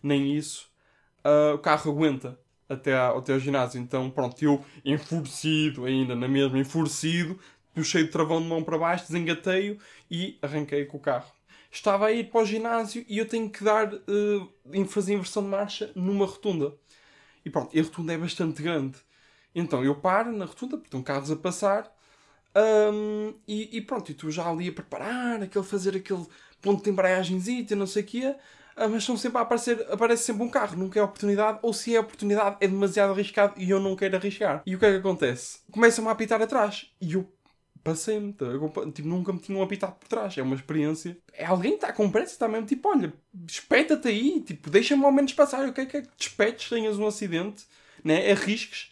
nem 0.03 0.35
isso. 0.35 0.69
Uh, 1.23 1.55
o 1.55 1.59
carro 1.59 1.91
aguenta 1.91 2.37
até, 2.67 2.93
a, 2.93 3.09
até 3.09 3.33
ao 3.33 3.39
ginásio. 3.39 3.79
Então 3.79 4.09
pronto, 4.09 4.43
eu 4.43 4.63
enfurecido 4.83 5.85
ainda, 5.85 6.15
na 6.15 6.27
mesma, 6.27 6.57
enfurecido, 6.59 7.39
puxei 7.73 8.03
o 8.03 8.11
travão 8.11 8.41
de 8.41 8.47
mão 8.47 8.63
para 8.63 8.77
baixo, 8.77 9.05
desengatei-o 9.07 9.77
e 10.09 10.37
arranquei 10.41 10.85
com 10.85 10.97
o 10.97 10.99
carro. 10.99 11.31
Estava 11.71 12.07
a 12.07 12.11
ir 12.11 12.29
para 12.29 12.41
o 12.41 12.45
ginásio 12.45 13.05
e 13.07 13.17
eu 13.17 13.25
tenho 13.25 13.49
que 13.49 13.63
dar, 13.63 13.93
uh, 13.93 14.85
fazer 14.87 15.13
inversão 15.13 15.43
de 15.43 15.49
marcha 15.49 15.91
numa 15.95 16.25
rotunda. 16.25 16.75
E 17.45 17.49
pronto, 17.49 17.77
a 17.77 17.81
rotunda 17.81 18.13
é 18.13 18.17
bastante 18.17 18.61
grande. 18.61 18.97
Então 19.55 19.83
eu 19.83 19.95
paro 19.95 20.31
na 20.31 20.45
rotunda, 20.45 20.77
porque 20.77 20.87
estão 20.87 21.01
carros 21.01 21.31
a 21.31 21.35
passar, 21.35 21.91
um, 22.55 23.33
e, 23.47 23.77
e, 23.77 23.81
pronto, 23.81 24.11
e 24.11 24.13
tu 24.13 24.29
já 24.29 24.49
ali 24.49 24.69
a 24.69 24.73
preparar, 24.73 25.41
aquele, 25.41 25.65
fazer 25.65 25.95
aquele 25.95 26.25
ponto 26.61 26.83
de 26.83 26.89
embreagens 26.89 27.47
e 27.47 27.65
não 27.75 27.87
sei 27.87 28.03
o 28.03 28.05
quê, 28.05 28.35
uh, 28.77 28.89
mas 28.89 29.03
são 29.03 29.15
sempre 29.15 29.37
a 29.37 29.41
aparecer, 29.41 29.85
aparece 29.89 30.23
sempre 30.23 30.43
um 30.43 30.49
carro, 30.49 30.77
nunca 30.77 30.99
é 30.99 31.03
oportunidade, 31.03 31.59
ou 31.61 31.73
se 31.73 31.95
é 31.95 31.99
oportunidade 31.99 32.57
é 32.59 32.67
demasiado 32.67 33.11
arriscado 33.11 33.53
e 33.57 33.69
eu 33.69 33.79
não 33.79 33.95
quero 33.95 34.17
arriscar. 34.17 34.61
E 34.65 34.75
o 34.75 34.79
que 34.79 34.85
é 34.85 34.91
que 34.91 34.97
acontece? 34.97 35.59
Começam-me 35.71 36.09
a 36.09 36.11
apitar 36.11 36.41
atrás 36.41 36.91
e 36.99 37.13
eu 37.13 37.27
passei-me, 37.83 38.33
tá? 38.33 38.45
tipo, 38.93 39.07
nunca 39.07 39.33
me 39.33 39.39
tinham 39.39 39.61
apitado 39.61 39.95
por 39.95 40.07
trás. 40.07 40.37
É 40.37 40.41
uma 40.41 40.55
experiência. 40.55 41.17
É 41.33 41.45
alguém 41.45 41.71
que 41.71 41.77
está 41.77 41.91
com 41.91 42.11
pressa, 42.11 42.33
está 42.33 42.47
mesmo 42.47 42.67
tipo, 42.67 42.87
olha, 42.89 43.13
espeta-te 43.47 44.07
aí, 44.07 44.41
tipo, 44.41 44.69
deixa-me 44.69 45.03
ao 45.03 45.11
menos 45.11 45.33
passar. 45.33 45.67
O 45.67 45.73
que 45.73 45.81
é 45.81 45.85
que 45.85 45.97
é 45.97 46.01
que 46.01 46.09
despetes, 46.15 46.69
tenhas 46.69 46.99
um 46.99 47.07
acidente, 47.07 47.65
né? 48.03 48.31
arrisques 48.31 48.90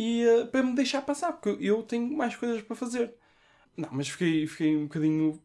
e 0.00 0.24
uh, 0.26 0.46
para 0.46 0.62
me 0.62 0.74
deixar 0.74 1.02
passar, 1.02 1.32
porque 1.32 1.62
eu 1.62 1.82
tenho 1.82 2.16
mais 2.16 2.34
coisas 2.34 2.62
para 2.62 2.74
fazer. 2.74 3.12
Não, 3.76 3.90
mas 3.92 4.08
fiquei, 4.08 4.46
fiquei 4.46 4.74
um 4.74 4.84
bocadinho. 4.84 5.42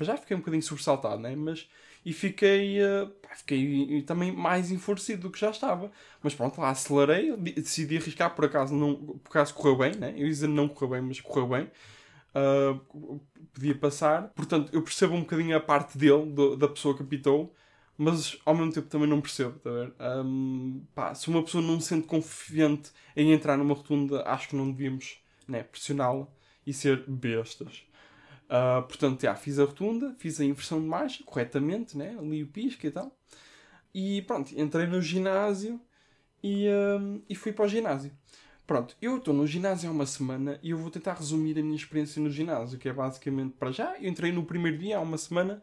Já 0.00 0.16
fiquei 0.16 0.36
um 0.36 0.40
bocadinho 0.40 0.62
sobressaltado, 0.62 1.18
né? 1.22 1.34
Mas. 1.34 1.66
E 2.04 2.12
fiquei. 2.12 2.78
Uh, 2.82 3.08
pá, 3.22 3.34
fiquei 3.36 4.02
também 4.02 4.30
mais 4.30 4.70
enfurecido 4.70 5.22
do 5.22 5.30
que 5.30 5.40
já 5.40 5.50
estava. 5.50 5.90
Mas 6.22 6.34
pronto, 6.34 6.60
lá 6.60 6.70
acelerei, 6.70 7.34
decidi 7.36 7.96
arriscar, 7.96 8.34
por 8.34 8.44
acaso, 8.44 8.74
não, 8.74 8.94
por 8.96 9.30
acaso 9.30 9.54
correu 9.54 9.78
bem, 9.78 9.96
né? 9.96 10.14
Eu 10.14 10.26
dizer 10.26 10.46
não 10.46 10.68
correu 10.68 10.90
bem, 10.90 11.00
mas 11.00 11.20
correu 11.20 11.48
bem 11.48 11.70
uh, 12.36 13.20
podia 13.52 13.74
passar. 13.74 14.28
Portanto, 14.34 14.70
eu 14.72 14.82
percebo 14.82 15.14
um 15.14 15.20
bocadinho 15.20 15.56
a 15.56 15.60
parte 15.60 15.96
dele, 15.96 16.26
do, 16.26 16.56
da 16.56 16.68
pessoa 16.68 16.94
que 16.94 17.02
apitou, 17.02 17.54
mas 17.98 18.38
ao 18.44 18.54
mesmo 18.54 18.72
tempo 18.72 18.88
também 18.88 19.08
não 19.08 19.20
percebo, 19.20 19.58
tá 19.58 19.70
ver? 19.70 19.92
Um, 20.00 20.84
pá, 20.94 21.14
se 21.14 21.28
uma 21.28 21.42
pessoa 21.42 21.62
não 21.62 21.80
se 21.80 21.88
sente 21.88 22.06
confiante 22.06 22.90
em 23.16 23.32
entrar 23.32 23.56
numa 23.56 23.74
rotunda, 23.74 24.22
acho 24.28 24.48
que 24.48 24.56
não 24.56 24.70
devíamos 24.70 25.18
né, 25.48 25.62
pressioná-la 25.62 26.26
e 26.66 26.72
ser 26.72 27.04
bestas. 27.08 27.86
Uh, 28.44 28.82
portanto, 28.86 29.22
já, 29.22 29.34
fiz 29.34 29.58
a 29.58 29.64
rotunda, 29.64 30.14
fiz 30.18 30.40
a 30.40 30.44
inversão 30.44 30.80
de 30.80 30.86
marcha 30.86 31.24
corretamente, 31.24 31.96
né? 31.96 32.16
ali 32.18 32.42
o 32.42 32.46
pisca 32.46 32.86
e 32.86 32.90
tal. 32.90 33.16
e 33.94 34.22
pronto, 34.22 34.52
entrei 34.58 34.86
no 34.86 35.00
ginásio 35.00 35.80
e, 36.42 36.68
um, 36.68 37.22
e 37.28 37.34
fui 37.34 37.52
para 37.52 37.64
o 37.64 37.68
ginásio. 37.68 38.12
Pronto, 38.66 38.96
eu 39.00 39.16
estou 39.16 39.32
no 39.32 39.46
ginásio 39.46 39.88
há 39.88 39.92
uma 39.92 40.06
semana 40.06 40.58
e 40.62 40.70
eu 40.70 40.78
vou 40.78 40.90
tentar 40.90 41.14
resumir 41.14 41.58
a 41.58 41.62
minha 41.62 41.76
experiência 41.76 42.20
no 42.20 42.28
ginásio, 42.30 42.78
que 42.78 42.88
é 42.88 42.92
basicamente 42.92 43.54
para 43.56 43.70
já. 43.70 43.96
Eu 43.98 44.08
entrei 44.08 44.32
no 44.32 44.44
primeiro 44.44 44.76
dia 44.76 44.98
há 44.98 45.00
uma 45.00 45.16
semana 45.16 45.62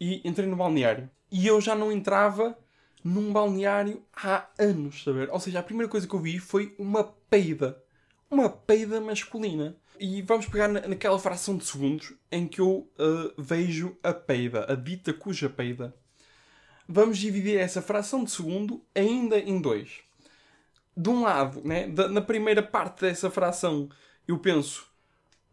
e 0.00 0.20
entrei 0.24 0.46
no 0.46 0.56
balneário. 0.56 1.10
E 1.30 1.46
eu 1.46 1.60
já 1.60 1.74
não 1.74 1.92
entrava 1.92 2.56
num 3.04 3.32
balneário 3.32 4.02
há 4.14 4.46
anos, 4.58 5.02
saber? 5.02 5.30
Ou 5.30 5.40
seja, 5.40 5.60
a 5.60 5.62
primeira 5.62 5.90
coisa 5.90 6.06
que 6.06 6.14
eu 6.14 6.20
vi 6.20 6.38
foi 6.38 6.74
uma 6.78 7.04
peida. 7.04 7.82
Uma 8.30 8.48
peida 8.48 9.00
masculina. 9.00 9.76
E 9.98 10.22
vamos 10.22 10.46
pegar 10.46 10.68
naquela 10.68 11.18
fração 11.18 11.56
de 11.56 11.64
segundos 11.64 12.12
em 12.30 12.46
que 12.46 12.60
eu 12.60 12.88
uh, 12.98 13.34
vejo 13.36 13.96
a 14.02 14.12
peida, 14.12 14.70
a 14.70 14.74
dita 14.74 15.12
cuja 15.12 15.48
peida. 15.48 15.94
Vamos 16.86 17.18
dividir 17.18 17.58
essa 17.58 17.82
fração 17.82 18.24
de 18.24 18.30
segundo 18.30 18.82
ainda 18.94 19.38
em 19.38 19.60
dois. 19.60 20.00
De 20.96 21.10
um 21.10 21.22
lado, 21.22 21.62
né, 21.64 21.86
na 21.86 22.20
primeira 22.20 22.62
parte 22.62 23.02
dessa 23.02 23.30
fração, 23.30 23.88
eu 24.26 24.38
penso: 24.38 24.86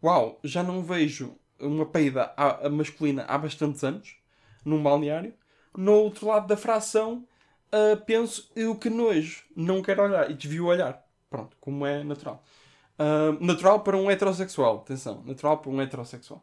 Uau, 0.02 0.40
já 0.42 0.62
não 0.62 0.82
vejo 0.82 1.36
uma 1.58 1.86
peida 1.86 2.34
masculina 2.70 3.24
há 3.24 3.36
bastantes 3.36 3.82
anos, 3.82 4.16
num 4.64 4.82
balneário. 4.82 5.34
No 5.76 5.92
outro 5.92 6.26
lado 6.26 6.46
da 6.46 6.56
fração, 6.56 7.24
uh, 7.72 7.96
penso: 8.04 8.50
Eu 8.56 8.76
que 8.76 8.88
nojo, 8.88 9.44
não 9.54 9.82
quero 9.82 10.02
olhar. 10.02 10.30
E 10.30 10.34
desvio 10.34 10.64
o 10.64 10.68
olhar. 10.68 11.04
Pronto, 11.28 11.56
como 11.60 11.84
é 11.84 12.02
natural. 12.02 12.42
Uh, 12.98 13.44
natural 13.44 13.80
para 13.80 13.96
um 13.96 14.10
heterossexual, 14.10 14.76
atenção, 14.76 15.22
natural 15.24 15.58
para 15.58 15.70
um 15.70 15.80
heterossexual. 15.80 16.42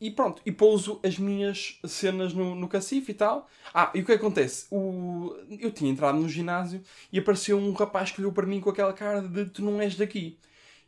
E 0.00 0.10
pronto, 0.10 0.42
e 0.44 0.52
pouso 0.52 1.00
as 1.02 1.18
minhas 1.18 1.78
cenas 1.84 2.34
no, 2.34 2.54
no 2.54 2.68
cacife 2.68 3.12
e 3.12 3.14
tal. 3.14 3.48
Ah, 3.72 3.90
e 3.94 4.00
o 4.00 4.04
que 4.04 4.12
acontece? 4.12 4.66
O... 4.70 5.34
Eu 5.58 5.70
tinha 5.70 5.90
entrado 5.90 6.18
no 6.18 6.28
ginásio 6.28 6.82
e 7.10 7.18
apareceu 7.18 7.58
um 7.58 7.72
rapaz 7.72 8.10
que 8.10 8.20
olhou 8.20 8.32
para 8.32 8.46
mim 8.46 8.60
com 8.60 8.68
aquela 8.68 8.92
cara 8.92 9.22
de 9.22 9.46
tu 9.46 9.62
não 9.62 9.80
és 9.80 9.96
daqui. 9.96 10.38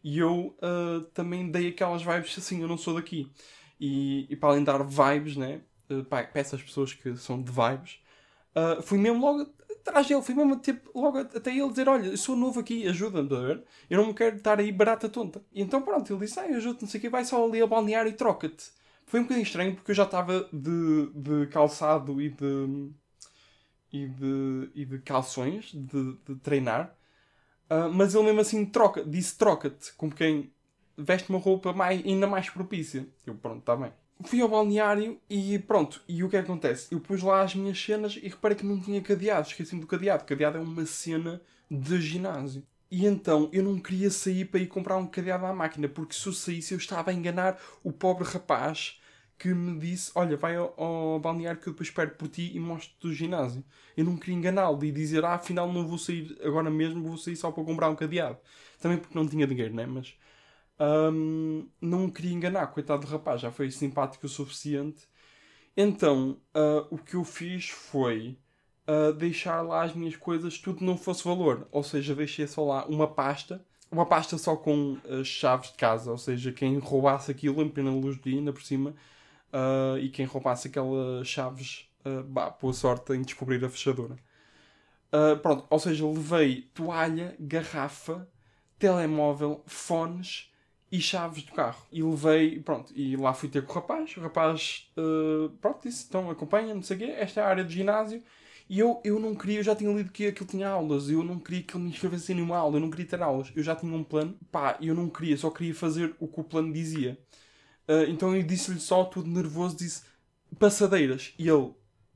E 0.04 0.18
eu 0.18 0.54
uh, 0.62 1.02
também 1.14 1.50
dei 1.50 1.68
aquelas 1.68 2.02
vibes 2.02 2.37
assim, 2.38 2.60
eu 2.60 2.68
não 2.68 2.76
sou 2.76 2.94
daqui. 2.94 3.30
E, 3.80 4.26
e 4.30 4.37
para 4.37 4.50
além 4.50 4.60
de 4.60 4.66
dar 4.66 4.82
vibes, 4.82 5.37
né? 5.37 5.62
Uh, 5.90 6.04
para 6.04 6.28
essas 6.35 6.62
pessoas 6.62 6.92
que 6.92 7.16
são 7.16 7.42
de 7.42 7.50
vibes, 7.50 7.99
uh, 8.54 8.83
fui 8.83 8.99
mesmo 8.99 9.21
logo 9.21 9.50
atrás 9.88 10.07
dele, 10.07 10.23
fui 10.23 10.35
mesmo 10.35 10.57
tipo, 10.59 10.90
logo 10.99 11.18
até 11.18 11.50
ele 11.50 11.68
dizer: 11.71 11.88
Olha, 11.88 12.07
eu 12.09 12.16
sou 12.16 12.37
novo 12.37 12.61
aqui, 12.61 12.87
ajuda-me? 12.87 13.28
Eu 13.88 13.99
não 13.99 14.09
me 14.09 14.14
quero 14.14 14.37
estar 14.37 14.59
aí 14.59 14.71
barata 14.73 15.09
tonta. 15.09 15.42
E 15.52 15.62
então 15.62 15.83
pronto, 15.83 16.12
ele 16.12 16.21
disse: 16.21 16.38
Ah, 16.40 16.49
eu 16.49 16.57
ajudo-te, 16.57 16.83
não 16.83 16.88
sei 16.88 16.99
o 16.99 17.00
que, 17.02 17.09
vai 17.09 17.25
só 17.25 17.45
ali 17.45 17.61
a 17.62 17.66
balnear 17.66 18.07
e 18.07 18.12
troca-te. 18.12 18.71
Foi 19.07 19.21
um 19.21 19.23
bocadinho 19.23 19.45
estranho 19.45 19.75
porque 19.75 19.90
eu 19.90 19.95
já 19.95 20.04
estava 20.04 20.49
de, 20.52 21.11
de 21.14 21.47
calçado 21.49 22.21
e 22.21 22.30
de. 22.30 22.90
e 23.92 24.07
de, 24.09 24.71
e 24.75 24.85
de 24.85 24.99
calções 25.00 25.73
de, 25.73 26.12
de 26.26 26.35
treinar. 26.42 26.95
Uh, 27.71 27.90
mas 27.92 28.14
ele 28.14 28.25
mesmo 28.25 28.40
assim 28.40 28.64
troca, 28.66 29.04
disse 29.04 29.37
troca-te, 29.37 29.92
como 29.95 30.14
quem 30.14 30.50
veste 30.97 31.28
uma 31.30 31.38
roupa 31.38 31.73
mais, 31.73 32.04
ainda 32.04 32.26
mais 32.26 32.49
propícia. 32.50 33.07
Eu, 33.26 33.35
pronto, 33.35 33.61
está 33.61 33.76
bem. 33.76 33.92
Fui 34.25 34.40
ao 34.40 34.48
balneário 34.48 35.20
e 35.30 35.58
pronto. 35.60 36.02
E 36.08 36.25
o 36.25 36.28
que 36.28 36.37
acontece? 36.37 36.92
Eu 36.92 37.00
pus 37.00 37.22
lá 37.22 37.42
as 37.42 37.54
minhas 37.54 37.80
cenas 37.80 38.18
e 38.20 38.28
reparei 38.28 38.56
que 38.56 38.66
não 38.66 38.80
tinha 38.80 39.00
cadeado. 39.00 39.46
Esqueci-me 39.46 39.80
do 39.80 39.87
cadeado. 39.87 40.25
Cadeado 40.25 40.58
é 40.58 40.60
uma 40.60 40.84
cena 40.87 41.40
de 41.70 42.00
ginásio. 42.00 42.64
E 42.90 43.06
então 43.06 43.48
eu 43.52 43.62
não 43.62 43.78
queria 43.78 44.10
sair 44.10 44.46
para 44.46 44.60
ir 44.60 44.66
comprar 44.66 44.96
um 44.96 45.06
cadeado 45.06 45.44
à 45.44 45.52
máquina, 45.52 45.88
porque 45.88 46.14
se 46.14 46.26
eu 46.26 46.32
saísse 46.32 46.72
eu 46.72 46.78
estava 46.78 47.10
a 47.10 47.14
enganar 47.14 47.60
o 47.84 47.92
pobre 47.92 48.25
rapaz 48.25 48.98
que 49.38 49.54
me 49.54 49.78
disse: 49.78 50.10
Olha, 50.14 50.37
vai 50.37 50.56
ao, 50.56 50.75
ao 50.76 51.20
balneário 51.20 51.60
que 51.60 51.68
eu 51.68 51.72
depois 51.72 51.88
espero 51.88 52.10
por 52.12 52.28
ti 52.28 52.50
e 52.54 52.58
mostro-te 52.58 53.06
o 53.06 53.12
ginásio. 53.14 53.62
Eu 53.96 54.04
não 54.04 54.16
queria 54.16 54.34
enganá-lo 54.34 54.82
e 54.84 54.90
dizer: 54.90 55.25
Ah, 55.25 55.34
afinal 55.34 55.72
não 55.72 55.87
vou 55.87 55.98
sair 55.98 56.37
agora 56.42 56.70
mesmo, 56.70 57.02
vou 57.02 57.18
sair 57.18 57.37
só 57.37 57.50
para 57.52 57.62
comprar 57.62 57.90
um 57.90 57.94
cadeado. 57.94 58.38
Também 58.80 58.98
porque 58.98 59.16
não 59.16 59.26
tinha 59.26 59.46
dinheiro, 59.46 59.75
né? 59.75 59.87
Mas 59.87 60.14
um, 60.80 61.68
não 61.80 62.08
queria 62.08 62.32
enganar, 62.32 62.68
coitado 62.68 63.04
do 63.04 63.11
rapaz, 63.11 63.40
já 63.40 63.50
foi 63.50 63.70
simpático 63.70 64.26
o 64.26 64.28
suficiente. 64.28 65.08
Então 65.76 66.40
uh, 66.54 66.87
o 66.90 66.99
que 66.99 67.14
eu 67.14 67.25
fiz 67.25 67.68
foi 67.68 68.38
uh, 68.87 69.12
deixar 69.12 69.62
lá 69.62 69.82
as 69.85 69.94
minhas 69.94 70.16
coisas, 70.16 70.58
tudo 70.58 70.85
não 70.85 70.97
fosse 70.97 71.25
valor. 71.25 71.66
Ou 71.73 71.82
seja, 71.82 72.14
deixei 72.14 72.47
só 72.47 72.64
lá 72.64 72.87
uma 72.87 73.08
pasta, 73.08 73.64
uma 73.90 74.06
pasta 74.06 74.38
só 74.38 74.56
com 74.56 74.99
as 75.20 75.26
chaves 75.26 75.70
de 75.70 75.76
casa. 75.76 76.11
Ou 76.11 76.18
seja, 76.18 76.52
quem 76.52 76.78
roubasse 76.78 77.30
aquilo 77.30 77.62
em 77.62 77.68
plena 77.68 77.90
luz 77.90 78.16
do 78.16 78.23
dia, 78.23 78.38
ainda 78.38 78.52
por 78.52 78.62
cima, 78.62 78.94
uh, 79.52 79.99
e 79.99 80.08
quem 80.11 80.26
roubasse 80.26 80.68
aquelas 80.68 81.26
chaves, 81.26 81.88
uh, 82.04 82.23
bah, 82.25 82.50
boa 82.50 82.73
sorte 82.73 83.12
em 83.12 83.23
descobrir 83.23 83.64
a 83.64 83.68
fechadura. 83.68 84.16
Pronto, 85.42 85.64
ou 85.70 85.78
seja, 85.78 86.06
levei 86.06 86.68
toalha, 86.75 87.35
garrafa, 87.40 88.28
telemóvel, 88.78 89.62
fones 89.64 90.52
e 90.90 91.00
chaves 91.00 91.42
do 91.42 91.52
carro. 91.52 91.87
E 91.92 92.02
levei, 92.02 92.61
pronto, 92.61 92.92
e 92.95 93.16
lá 93.16 93.35
fui 93.35 93.49
ter 93.49 93.64
com 93.64 93.73
o 93.73 93.75
rapaz. 93.75 94.16
O 94.16 94.21
rapaz, 94.21 94.90
uh, 94.97 95.50
pronto, 95.61 95.83
disse: 95.83 96.07
então 96.09 96.30
acompanha, 96.30 96.75
não 96.75 96.83
sei 96.83 96.97
o 96.97 97.00
quê, 97.00 97.07
esta 97.07 97.40
é 97.40 97.45
a 97.45 97.49
área 97.49 97.64
de 97.64 97.75
ginásio. 97.75 98.23
E 98.68 98.78
eu, 98.78 99.00
eu 99.02 99.18
não 99.18 99.35
queria, 99.35 99.61
eu 99.61 99.62
já 99.62 99.75
tinha 99.75 99.90
lido 99.90 100.12
que 100.12 100.26
aquilo 100.26 100.49
tinha 100.49 100.68
aulas, 100.68 101.09
eu 101.09 101.23
não 101.25 101.38
queria 101.38 101.62
que 101.62 101.75
ele 101.75 101.85
me 101.85 101.90
inscrevesse 101.90 102.33
em 102.33 102.35
nenhuma 102.35 102.59
aula, 102.59 102.76
eu 102.76 102.80
não 102.80 102.90
queria 102.90 103.07
ter 103.07 103.23
aulas, 103.23 103.50
eu 103.57 103.62
já 103.62 103.75
tinha 103.75 103.95
um 103.95 104.04
plano, 104.04 104.38
pá, 104.52 104.76
eu 104.80 104.95
não 104.95 105.09
queria, 105.09 105.38
só 105.38 105.50
queria 105.50 105.75
fazer 105.75 106.14
o 106.21 106.28
que 106.28 106.40
o 106.40 106.45
plano 106.45 106.71
dizia. 106.73 107.18
Uh, 107.88 108.11
então 108.11 108.37
eu 108.37 108.42
disse-lhe 108.42 108.78
só, 108.80 109.04
tudo 109.04 109.30
nervoso, 109.30 109.76
disse 109.76 110.02
passadeiras. 110.59 111.35
E 111.38 111.49
ele, 111.49 111.73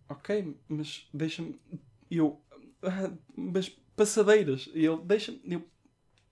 ok, 0.09 0.57
mas 0.69 1.09
deixa-me. 1.13 1.59
Eu, 2.11 2.41
ah, 2.83 3.11
mas 3.37 3.69
passadeiras. 3.97 4.69
E 4.75 4.85
ele, 4.85 5.01
deixa-me. 5.05 5.41
Eu, 5.47 5.65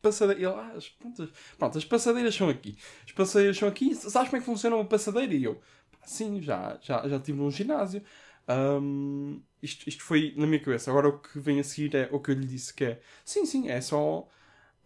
passadeira. 0.01 0.41
Ele, 0.41 0.53
ah, 0.53 0.73
as, 0.77 0.89
pronto, 0.89 1.23
as, 1.23 1.31
pronto, 1.57 1.79
as 1.79 1.85
passadeiras 1.85 2.35
são 2.35 2.49
aqui. 2.49 2.77
As 3.05 3.13
passadeiras 3.13 3.57
são 3.57 3.69
aqui. 3.69 3.95
Sabes 3.95 4.29
como 4.29 4.37
é 4.37 4.41
que 4.41 4.47
funciona 4.47 4.77
uma 4.77 4.85
passadeira? 4.85 5.35
E 5.35 5.45
eu, 5.45 5.61
sim, 6.05 6.41
já, 6.41 6.79
já, 6.83 7.07
já 7.09 7.17
estive 7.17 7.39
num 7.39 7.51
ginásio. 7.51 8.03
Um, 8.49 9.41
isto, 9.63 9.89
isto 9.89 10.03
foi 10.03 10.35
na 10.37 10.47
minha 10.47 10.61
cabeça. 10.61 10.91
Agora 10.91 11.09
o 11.09 11.19
que 11.19 11.39
vem 11.39 11.61
a 11.61 11.65
seguir 11.65 11.95
é 11.95 12.09
o 12.11 12.21
que 12.21 12.31
eu 12.31 12.35
lhe 12.35 12.47
disse: 12.47 12.75
que 12.75 12.85
é 12.85 13.01
sim, 13.25 13.47
sim, 13.47 13.69
é 13.69 13.81
só 13.81 14.29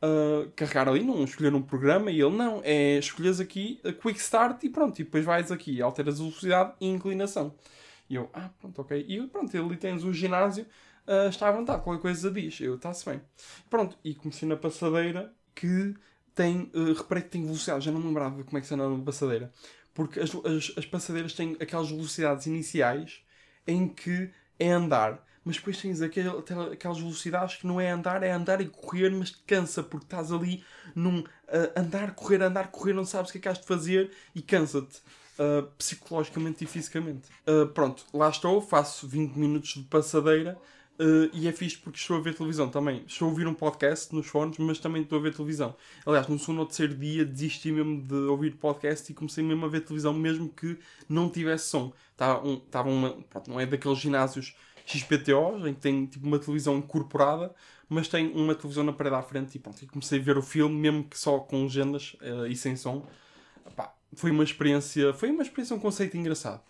uh, 0.02 0.50
carregar 0.54 0.88
ali, 0.88 1.02
não 1.02 1.24
escolher 1.24 1.54
um 1.54 1.62
programa. 1.62 2.10
E 2.10 2.20
ele, 2.20 2.36
não, 2.36 2.60
é 2.64 2.98
escolheres 2.98 3.40
aqui 3.40 3.80
a 3.84 3.92
Quick 3.92 4.18
Start 4.18 4.64
e 4.64 4.68
pronto. 4.68 4.98
E 5.00 5.04
depois 5.04 5.24
vais 5.24 5.50
aqui, 5.50 5.80
alteras 5.80 6.16
a 6.16 6.18
velocidade 6.18 6.74
e 6.80 6.88
inclinação. 6.88 7.54
E 8.08 8.16
eu, 8.16 8.28
ah, 8.34 8.50
pronto, 8.60 8.80
ok. 8.82 9.04
E 9.08 9.26
pronto, 9.28 9.56
ali 9.56 9.76
tens 9.76 10.04
o 10.04 10.12
ginásio 10.12 10.66
uh, 11.06 11.28
está 11.28 11.48
à 11.48 11.52
vontade, 11.52 11.82
qualquer 11.82 12.02
coisa 12.02 12.30
diz, 12.30 12.60
eu 12.60 12.76
está-se 12.76 13.04
bem. 13.08 13.20
Pronto, 13.68 13.98
e 14.04 14.14
comecei 14.14 14.48
na 14.48 14.56
passadeira 14.56 15.32
que 15.54 15.94
tem, 16.34 16.70
uh, 16.74 16.92
reparei 16.94 17.22
que 17.22 17.30
tem 17.30 17.44
velocidade, 17.44 17.84
já 17.84 17.92
não 17.92 18.00
me 18.00 18.06
lembrava 18.06 18.42
como 18.42 18.58
é 18.58 18.60
que 18.60 18.66
se 18.66 18.74
anda 18.74 18.88
uma 18.88 19.04
passadeira, 19.04 19.52
porque 19.92 20.20
as, 20.20 20.34
as, 20.34 20.72
as 20.76 20.86
passadeiras 20.86 21.32
têm 21.34 21.56
aquelas 21.60 21.90
velocidades 21.90 22.46
iniciais 22.46 23.22
em 23.66 23.88
que 23.88 24.30
é 24.58 24.70
andar, 24.72 25.24
mas 25.44 25.56
depois 25.56 25.80
tens 25.80 26.00
aquel, 26.00 26.44
aquelas 26.72 26.98
velocidades 26.98 27.56
que 27.56 27.66
não 27.66 27.80
é 27.80 27.90
andar, 27.90 28.22
é 28.22 28.32
andar 28.32 28.60
e 28.60 28.66
correr, 28.66 29.10
mas 29.10 29.30
te 29.30 29.42
cansa, 29.46 29.82
porque 29.82 30.06
estás 30.06 30.32
ali 30.32 30.64
num 30.94 31.20
uh, 31.20 31.26
andar, 31.76 32.14
correr, 32.14 32.42
andar, 32.42 32.68
correr, 32.70 32.94
não 32.94 33.04
sabes 33.04 33.28
o 33.28 33.32
que 33.32 33.38
é 33.38 33.40
que 33.42 33.48
has 33.48 33.58
de 33.58 33.66
fazer 33.66 34.10
e 34.34 34.42
cansa-te. 34.42 35.00
Uh, 35.36 35.66
psicologicamente 35.76 36.62
e 36.62 36.66
fisicamente. 36.66 37.28
Uh, 37.44 37.66
pronto, 37.66 38.04
lá 38.14 38.28
estou, 38.28 38.60
faço 38.60 39.08
20 39.08 39.34
minutos 39.34 39.70
de 39.74 39.82
passadeira 39.82 40.56
Uh, 40.96 41.28
e 41.32 41.48
é 41.48 41.52
fixe 41.52 41.76
porque 41.76 41.98
estou 41.98 42.16
a 42.16 42.20
ver 42.20 42.34
televisão 42.34 42.68
também. 42.68 43.02
Estou 43.06 43.26
a 43.26 43.30
ouvir 43.30 43.48
um 43.48 43.54
podcast 43.54 44.14
nos 44.14 44.28
fones, 44.28 44.58
mas 44.58 44.78
também 44.78 45.02
estou 45.02 45.18
a 45.18 45.22
ver 45.22 45.34
televisão. 45.34 45.74
Aliás, 46.06 46.28
no 46.28 46.38
segundo 46.38 46.60
ou 46.60 46.66
terceiro 46.66 46.94
dia 46.94 47.24
desisti 47.24 47.72
mesmo 47.72 48.00
de 48.00 48.14
ouvir 48.14 48.52
podcast 48.52 49.10
e 49.10 49.14
comecei 49.14 49.42
mesmo 49.42 49.64
a 49.64 49.68
ver 49.68 49.80
televisão, 49.80 50.14
mesmo 50.14 50.48
que 50.48 50.78
não 51.08 51.28
tivesse 51.28 51.68
som. 51.68 51.92
Estava 52.12 52.46
um, 52.46 52.54
estava 52.54 52.88
uma, 52.88 53.18
não 53.48 53.58
é 53.58 53.66
daqueles 53.66 53.98
ginásios 53.98 54.54
XPTOs 54.86 55.66
em 55.66 55.74
que 55.74 55.80
tem 55.80 56.06
tipo 56.06 56.26
uma 56.26 56.38
televisão 56.38 56.76
incorporada, 56.76 57.52
mas 57.88 58.06
tem 58.06 58.30
uma 58.32 58.54
televisão 58.54 58.84
na 58.84 58.92
parede 58.92 59.16
à 59.16 59.22
frente 59.22 59.56
e 59.56 59.58
pronto. 59.58 59.82
E 59.82 59.86
comecei 59.86 60.20
a 60.20 60.22
ver 60.22 60.38
o 60.38 60.42
filme, 60.42 60.76
mesmo 60.76 61.04
que 61.04 61.18
só 61.18 61.40
com 61.40 61.64
legendas 61.64 62.16
uh, 62.20 62.46
e 62.46 62.54
sem 62.54 62.76
som. 62.76 63.04
Epá, 63.66 63.92
foi 64.14 64.30
uma 64.30 64.44
experiência, 64.44 65.12
foi 65.12 65.30
uma 65.30 65.42
experiência, 65.42 65.74
um 65.74 65.80
conceito 65.80 66.16
engraçado. 66.16 66.62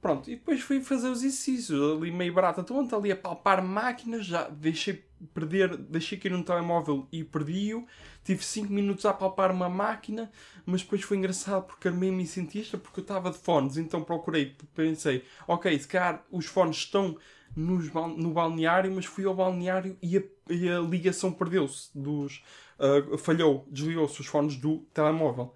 Pronto, 0.00 0.30
e 0.30 0.36
depois 0.36 0.62
fui 0.62 0.80
fazer 0.80 1.08
os 1.08 1.22
exercícios 1.22 1.78
ali 1.96 2.10
meio 2.10 2.32
barata 2.32 2.62
tonta, 2.62 2.96
ali 2.96 3.12
a 3.12 3.16
palpar 3.16 3.62
máquinas, 3.62 4.24
já 4.24 4.48
deixei 4.48 5.04
perder, 5.34 5.76
deixei 5.76 6.16
cair 6.16 6.34
um 6.34 6.42
telemóvel 6.42 7.06
e 7.12 7.22
perdi-o. 7.22 7.86
Tive 8.24 8.42
5 8.42 8.72
minutos 8.72 9.04
a 9.04 9.12
palpar 9.12 9.50
uma 9.50 9.68
máquina, 9.68 10.30
mas 10.64 10.82
depois 10.82 11.02
foi 11.02 11.18
engraçado 11.18 11.66
porque 11.66 11.88
armei-me 11.88 12.26
cientista 12.26 12.78
porque 12.78 13.00
eu 13.00 13.02
estava 13.02 13.30
de 13.30 13.36
fones, 13.36 13.76
então 13.76 14.02
procurei, 14.02 14.56
pensei, 14.74 15.22
ok, 15.46 15.78
se 15.78 15.86
calhar 15.86 16.24
os 16.30 16.46
fones 16.46 16.76
estão 16.78 17.18
nos, 17.54 17.92
no 17.92 18.32
balneário, 18.32 18.90
mas 18.94 19.04
fui 19.04 19.26
ao 19.26 19.34
balneário 19.34 19.98
e 20.02 20.16
a, 20.16 20.22
e 20.48 20.68
a 20.68 20.80
ligação 20.80 21.30
perdeu-se, 21.30 21.90
dos 21.94 22.42
uh, 22.78 23.18
falhou, 23.18 23.66
desligou-se 23.70 24.18
os 24.20 24.26
fones 24.26 24.56
do 24.56 24.78
telemóvel. 24.94 25.54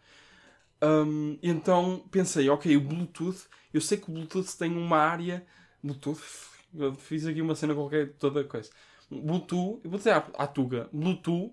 Um, 0.84 1.38
então 1.42 2.04
pensei, 2.10 2.48
ok, 2.48 2.76
o 2.76 2.80
Bluetooth 2.80 3.48
eu 3.74 3.80
sei 3.80 3.98
que 3.98 4.08
o 4.08 4.14
Bluetooth 4.14 4.56
tem 4.56 4.70
uma 4.76 4.98
área. 4.98 5.44
Bluetooth, 5.82 6.22
Eu 6.72 6.94
fiz 6.94 7.26
aqui 7.26 7.42
uma 7.42 7.56
cena 7.56 7.74
qualquer, 7.74 8.12
toda 8.14 8.44
coisa. 8.44 8.70
Bluetooth, 9.10 9.80
vou 9.84 9.98
dizer 9.98 10.12
à, 10.12 10.18
à 10.38 10.46
Tuga, 10.46 10.88
Bluetooth 10.92 11.52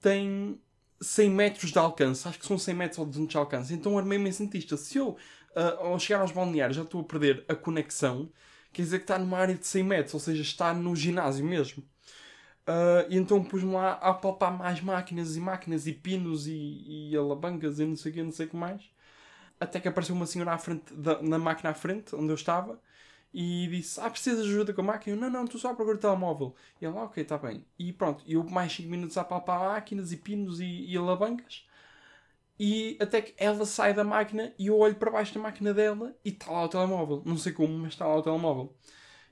tem 0.00 0.58
100 1.00 1.30
metros 1.30 1.70
de 1.70 1.78
alcance, 1.78 2.26
acho 2.26 2.38
que 2.38 2.46
são 2.46 2.58
100 2.58 2.74
metros 2.74 2.98
ou 2.98 3.06
200 3.06 3.30
de 3.30 3.36
alcance, 3.36 3.74
então 3.74 3.98
armei-me 3.98 4.30
em 4.30 4.32
cientista. 4.32 4.76
Se 4.76 4.98
eu, 4.98 5.10
uh, 5.10 5.80
ao 5.80 5.98
chegar 5.98 6.20
aos 6.20 6.32
balneários, 6.32 6.76
já 6.76 6.82
estou 6.82 7.02
a 7.02 7.04
perder 7.04 7.44
a 7.48 7.54
conexão, 7.54 8.30
quer 8.72 8.82
dizer 8.82 8.98
que 8.98 9.04
está 9.04 9.18
numa 9.18 9.38
área 9.38 9.54
de 9.54 9.66
100 9.66 9.82
metros, 9.84 10.14
ou 10.14 10.20
seja, 10.20 10.42
está 10.42 10.72
no 10.72 10.96
ginásio 10.96 11.44
mesmo. 11.44 11.84
Uh, 12.68 13.08
e 13.08 13.16
então 13.16 13.42
pus-me 13.42 13.72
lá 13.72 13.92
a 13.92 14.12
palpar 14.12 14.52
mais 14.52 14.82
máquinas 14.82 15.36
e 15.36 15.40
máquinas 15.40 15.86
e 15.86 15.92
pinos 15.94 16.46
e, 16.46 17.08
e 17.10 17.16
alavancas 17.16 17.78
e 17.80 17.86
não 17.86 17.96
sei 17.96 18.12
o 18.12 18.14
que, 18.14 18.22
não 18.22 18.30
sei 18.30 18.44
o 18.46 18.50
que 18.50 18.56
mais. 18.56 18.82
Até 19.58 19.80
que 19.80 19.88
apareceu 19.88 20.14
uma 20.14 20.26
senhora 20.26 20.52
à 20.52 20.58
frente, 20.58 20.94
da, 20.94 21.22
na 21.22 21.38
máquina 21.38 21.70
à 21.70 21.74
frente, 21.74 22.14
onde 22.14 22.28
eu 22.28 22.34
estava, 22.34 22.78
e 23.32 23.66
disse: 23.68 23.98
Ah, 24.00 24.10
precisas 24.10 24.44
de 24.44 24.50
ajuda 24.50 24.74
com 24.74 24.82
a 24.82 24.84
máquina? 24.84 25.16
Eu, 25.16 25.20
não, 25.20 25.30
não, 25.30 25.44
estou 25.44 25.60
só 25.60 25.70
a 25.70 25.74
procurar 25.74 25.96
o 25.96 26.00
telemóvel. 26.00 26.54
E 26.80 26.84
ela, 26.86 27.04
ok, 27.04 27.22
está 27.22 27.38
bem. 27.38 27.64
E 27.78 27.92
pronto, 27.92 28.22
eu 28.26 28.44
mais 28.44 28.72
5 28.74 28.88
minutos 28.90 29.16
a 29.16 29.24
palpar 29.24 29.60
máquinas 29.60 30.12
e 30.12 30.18
pinos 30.18 30.60
e, 30.60 30.84
e 30.86 30.96
alavancas. 30.96 31.66
E 32.58 32.98
até 33.00 33.22
que 33.22 33.34
ela 33.38 33.64
sai 33.64 33.94
da 33.94 34.04
máquina 34.04 34.52
e 34.58 34.66
eu 34.66 34.78
olho 34.78 34.96
para 34.96 35.10
baixo 35.10 35.32
da 35.34 35.40
máquina 35.40 35.72
dela 35.72 36.14
e 36.24 36.30
está 36.30 36.50
lá 36.50 36.64
o 36.64 36.68
telemóvel. 36.68 37.22
Não 37.24 37.38
sei 37.38 37.52
como, 37.52 37.78
mas 37.78 37.92
está 37.92 38.06
lá 38.06 38.16
o 38.16 38.22
telemóvel. 38.22 38.74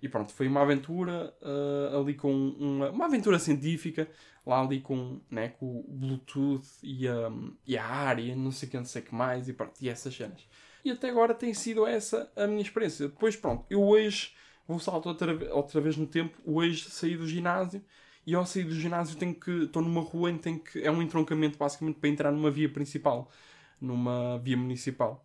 E 0.03 0.09
pronto, 0.09 0.33
foi 0.33 0.47
uma 0.47 0.63
aventura 0.63 1.35
uh, 1.41 1.99
ali 1.99 2.15
com 2.15 2.33
uma, 2.33 2.91
uma 2.91 3.07
aventura 3.07 3.39
científica, 3.39 4.09
lá 4.47 4.61
ali 4.61 4.81
com, 4.81 5.21
né, 5.31 5.49
com 5.49 5.81
o 5.81 5.85
Bluetooth 5.89 6.67
e, 6.83 7.09
um, 7.09 7.57
e 7.67 7.77
a 7.77 7.85
área, 7.85 8.37
não 8.37 8.53
sei 8.53 8.69
o 8.69 8.71
que, 8.71 8.77
não 8.77 8.85
sei 8.85 9.03
que 9.03 9.15
mais, 9.15 9.49
e, 9.49 9.53
pronto, 9.53 9.73
e 9.81 9.89
essas 9.89 10.15
cenas. 10.15 10.47
E 10.85 10.91
até 10.91 11.09
agora 11.11 11.35
tem 11.35 11.53
sido 11.53 11.87
essa 11.87 12.31
a 12.37 12.47
minha 12.47 12.63
experiência. 12.63 13.09
Depois, 13.09 13.35
pronto, 13.35 13.65
eu 13.69 13.83
hoje 13.83 14.33
vou 14.69 14.79
saltar 14.79 15.13
outra, 15.13 15.55
outra 15.55 15.81
vez 15.81 15.97
no 15.97 16.07
tempo, 16.07 16.39
hoje 16.45 16.89
saí 16.91 17.17
do 17.17 17.27
ginásio 17.27 17.83
e 18.27 18.35
ao 18.35 18.45
sair 18.45 18.65
do 18.65 18.75
ginásio 18.75 19.17
tenho 19.17 19.35
que 19.35 19.65
estou 19.65 19.83
numa 19.83 20.01
rua 20.01 20.31
em 20.31 20.39
que, 20.39 20.59
que 20.59 20.83
é 20.83 20.91
um 20.91 21.01
entroncamento 21.01 21.59
basicamente 21.59 21.99
para 21.99 22.09
entrar 22.09 22.33
numa 22.33 22.51
via 22.51 22.69
principal, 22.69 23.31
numa 23.81 24.39
via 24.39 24.57
municipal. 24.57 25.25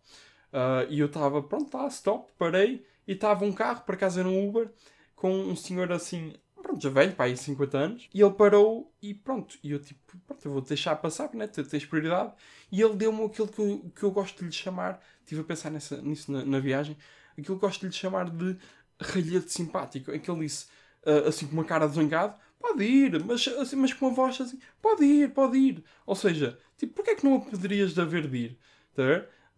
Uh, 0.52 0.86
e 0.90 0.98
eu 1.00 1.06
estava, 1.06 1.42
pronto, 1.42 1.76
lá, 1.76 1.86
stop, 1.88 2.30
parei 2.38 2.84
e 3.12 3.14
estava 3.14 3.44
um 3.44 3.52
carro, 3.52 3.82
por 3.82 3.94
acaso 3.94 4.20
era 4.20 4.28
um 4.28 4.48
Uber, 4.48 4.70
com 5.14 5.32
um 5.32 5.54
senhor 5.54 5.92
assim, 5.92 6.34
pronto, 6.62 6.82
já 6.82 6.90
velho, 6.90 7.12
pá, 7.14 7.24
aí 7.24 7.36
50 7.36 7.78
anos, 7.78 8.08
e 8.12 8.20
ele 8.20 8.32
parou 8.32 8.92
e 9.00 9.14
pronto, 9.14 9.58
e 9.62 9.70
eu 9.72 9.78
tipo, 9.78 10.00
pronto, 10.26 10.44
eu 10.44 10.52
vou 10.52 10.60
deixar 10.62 10.96
passar, 10.96 11.32
né, 11.34 11.46
tens 11.46 11.84
prioridade, 11.84 12.32
e 12.70 12.80
ele 12.80 12.94
deu-me 12.94 13.24
aquilo 13.24 13.48
que 13.48 13.60
eu, 13.60 13.92
que 13.94 14.02
eu 14.02 14.10
gosto 14.10 14.38
de 14.38 14.46
lhe 14.46 14.52
chamar, 14.52 15.00
estive 15.20 15.42
a 15.42 15.44
pensar 15.44 15.70
nessa, 15.70 16.00
nisso 16.00 16.32
na, 16.32 16.44
na 16.44 16.58
viagem, 16.58 16.96
aquilo 17.32 17.44
que 17.44 17.52
eu 17.52 17.58
gosto 17.58 17.80
de 17.80 17.86
lhe 17.86 17.92
chamar 17.92 18.30
de 18.30 18.56
ralhete 19.00 19.52
simpático, 19.52 20.10
aquele 20.10 20.40
disse, 20.40 20.66
uh, 21.06 21.28
assim 21.28 21.46
com 21.46 21.52
uma 21.52 21.64
cara 21.64 21.86
de 21.86 21.94
zangado, 21.94 22.34
pode 22.58 22.84
ir, 22.84 23.22
mas, 23.24 23.46
assim, 23.48 23.76
mas 23.76 23.92
com 23.92 24.06
uma 24.06 24.14
voz 24.14 24.40
assim, 24.40 24.58
pode 24.80 25.04
ir, 25.04 25.30
pode 25.30 25.58
ir, 25.58 25.84
ou 26.06 26.14
seja, 26.14 26.58
tipo, 26.78 26.94
porquê 26.94 27.10
é 27.10 27.14
que 27.14 27.24
não 27.24 27.36
a 27.36 27.40
poderias 27.40 27.92
de 27.92 28.00
haver 28.00 28.26
de 28.28 28.36
ir, 28.36 28.58
tá 28.94 29.02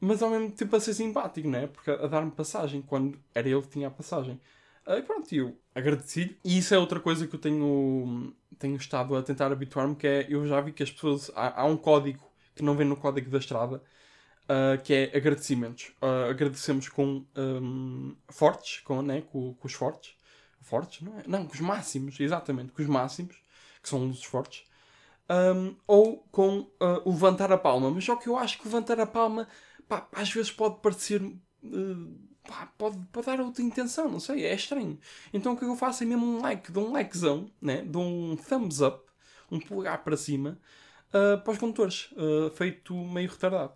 mas 0.01 0.23
ao 0.23 0.31
mesmo 0.31 0.51
tempo 0.51 0.75
a 0.77 0.81
ser 0.81 0.95
simpático, 0.95 1.49
né? 1.49 1.67
Porque 1.67 1.91
a, 1.91 2.07
dar-me 2.07 2.31
passagem, 2.31 2.83
quando 2.83 3.19
era 3.35 3.49
ele 3.49 3.63
que 3.63 3.69
tinha 3.69 3.89
a 3.89 3.91
passagem. 3.91 4.41
E 4.87 5.03
pronto, 5.03 5.33
eu 5.35 5.57
agradeci-lhe. 5.75 6.39
E 6.45 6.59
isso 6.59 6.75
é 6.75 6.79
outra 6.79 7.01
coisa 7.01 7.27
que 7.27 7.35
eu 7.35 7.41
tenho, 7.41 8.35
tenho 8.59 8.77
estado 8.77 9.17
a 9.17 9.23
tentar 9.23 9.51
habituar-me, 9.51 9.97
que 9.97 10.07
é, 10.07 10.27
eu 10.29 10.47
já 10.47 10.61
vi 10.61 10.73
que 10.73 10.83
as 10.83 10.91
pessoas, 10.91 11.31
há, 11.35 11.63
há 11.63 11.65
um 11.65 11.77
código 11.77 12.23
que 12.55 12.63
não 12.63 12.77
vem 12.77 12.87
no 12.87 12.97
código 12.97 13.31
da 13.31 13.39
estrada, 13.39 13.83
uh, 14.45 14.83
que 14.83 14.93
é 14.95 15.17
agradecimentos. 15.17 15.93
Uh, 16.03 16.31
agradecemos 16.31 16.89
com 16.89 17.25
um, 17.37 18.17
fortes, 18.29 18.81
com, 18.81 19.03
né, 19.03 19.23
com, 19.23 19.55
com 19.55 19.67
os 19.67 19.73
fortes. 19.73 20.15
Fortes, 20.61 21.03
não 21.03 21.19
é? 21.19 21.25
Não, 21.27 21.47
com 21.47 21.53
os 21.53 21.61
máximos, 21.61 22.19
exatamente, 22.19 22.73
com 22.73 22.81
os 22.81 22.89
máximos, 22.89 23.37
que 23.83 23.89
são 23.89 24.09
os 24.09 24.25
fortes. 24.25 24.65
Um, 25.29 25.75
ou 25.87 26.19
com 26.31 26.61
uh, 26.61 27.11
levantar 27.11 27.53
a 27.53 27.59
palma. 27.59 27.91
Mas 27.91 28.05
só 28.05 28.17
que 28.17 28.29
eu 28.29 28.39
acho 28.39 28.59
que 28.59 28.65
levantar 28.65 28.99
a 28.99 29.07
palma 29.07 29.47
pá, 29.89 30.09
às 30.13 30.31
vezes 30.31 30.51
pode 30.51 30.81
parecer. 30.81 31.23
Uh, 31.23 32.35
pá, 32.47 32.67
pode, 32.79 32.99
pode 33.13 33.27
dar 33.27 33.41
outra 33.41 33.63
intenção, 33.63 34.09
não 34.09 34.21
sei, 34.21 34.45
é 34.45 34.55
estranho. 34.55 34.99
Então 35.33 35.55
o 35.55 35.57
que 35.57 35.65
eu 35.65 35.77
faço 35.77 36.03
é 36.03 36.07
mesmo 36.07 36.27
um 36.27 36.41
like, 36.41 36.71
dou 36.71 36.89
um 36.89 36.93
likezão, 36.93 37.51
né? 37.61 37.83
dou 37.83 38.03
um 38.03 38.37
thumbs 38.37 38.81
up, 38.81 39.05
um 39.51 39.59
polegar 39.59 40.03
para 40.05 40.17
cima, 40.17 40.59
uh, 41.09 41.43
para 41.43 41.53
os 41.53 41.59
condutores, 41.59 42.11
uh, 42.13 42.51
feito 42.55 42.95
meio 42.95 43.31
retardado. 43.31 43.73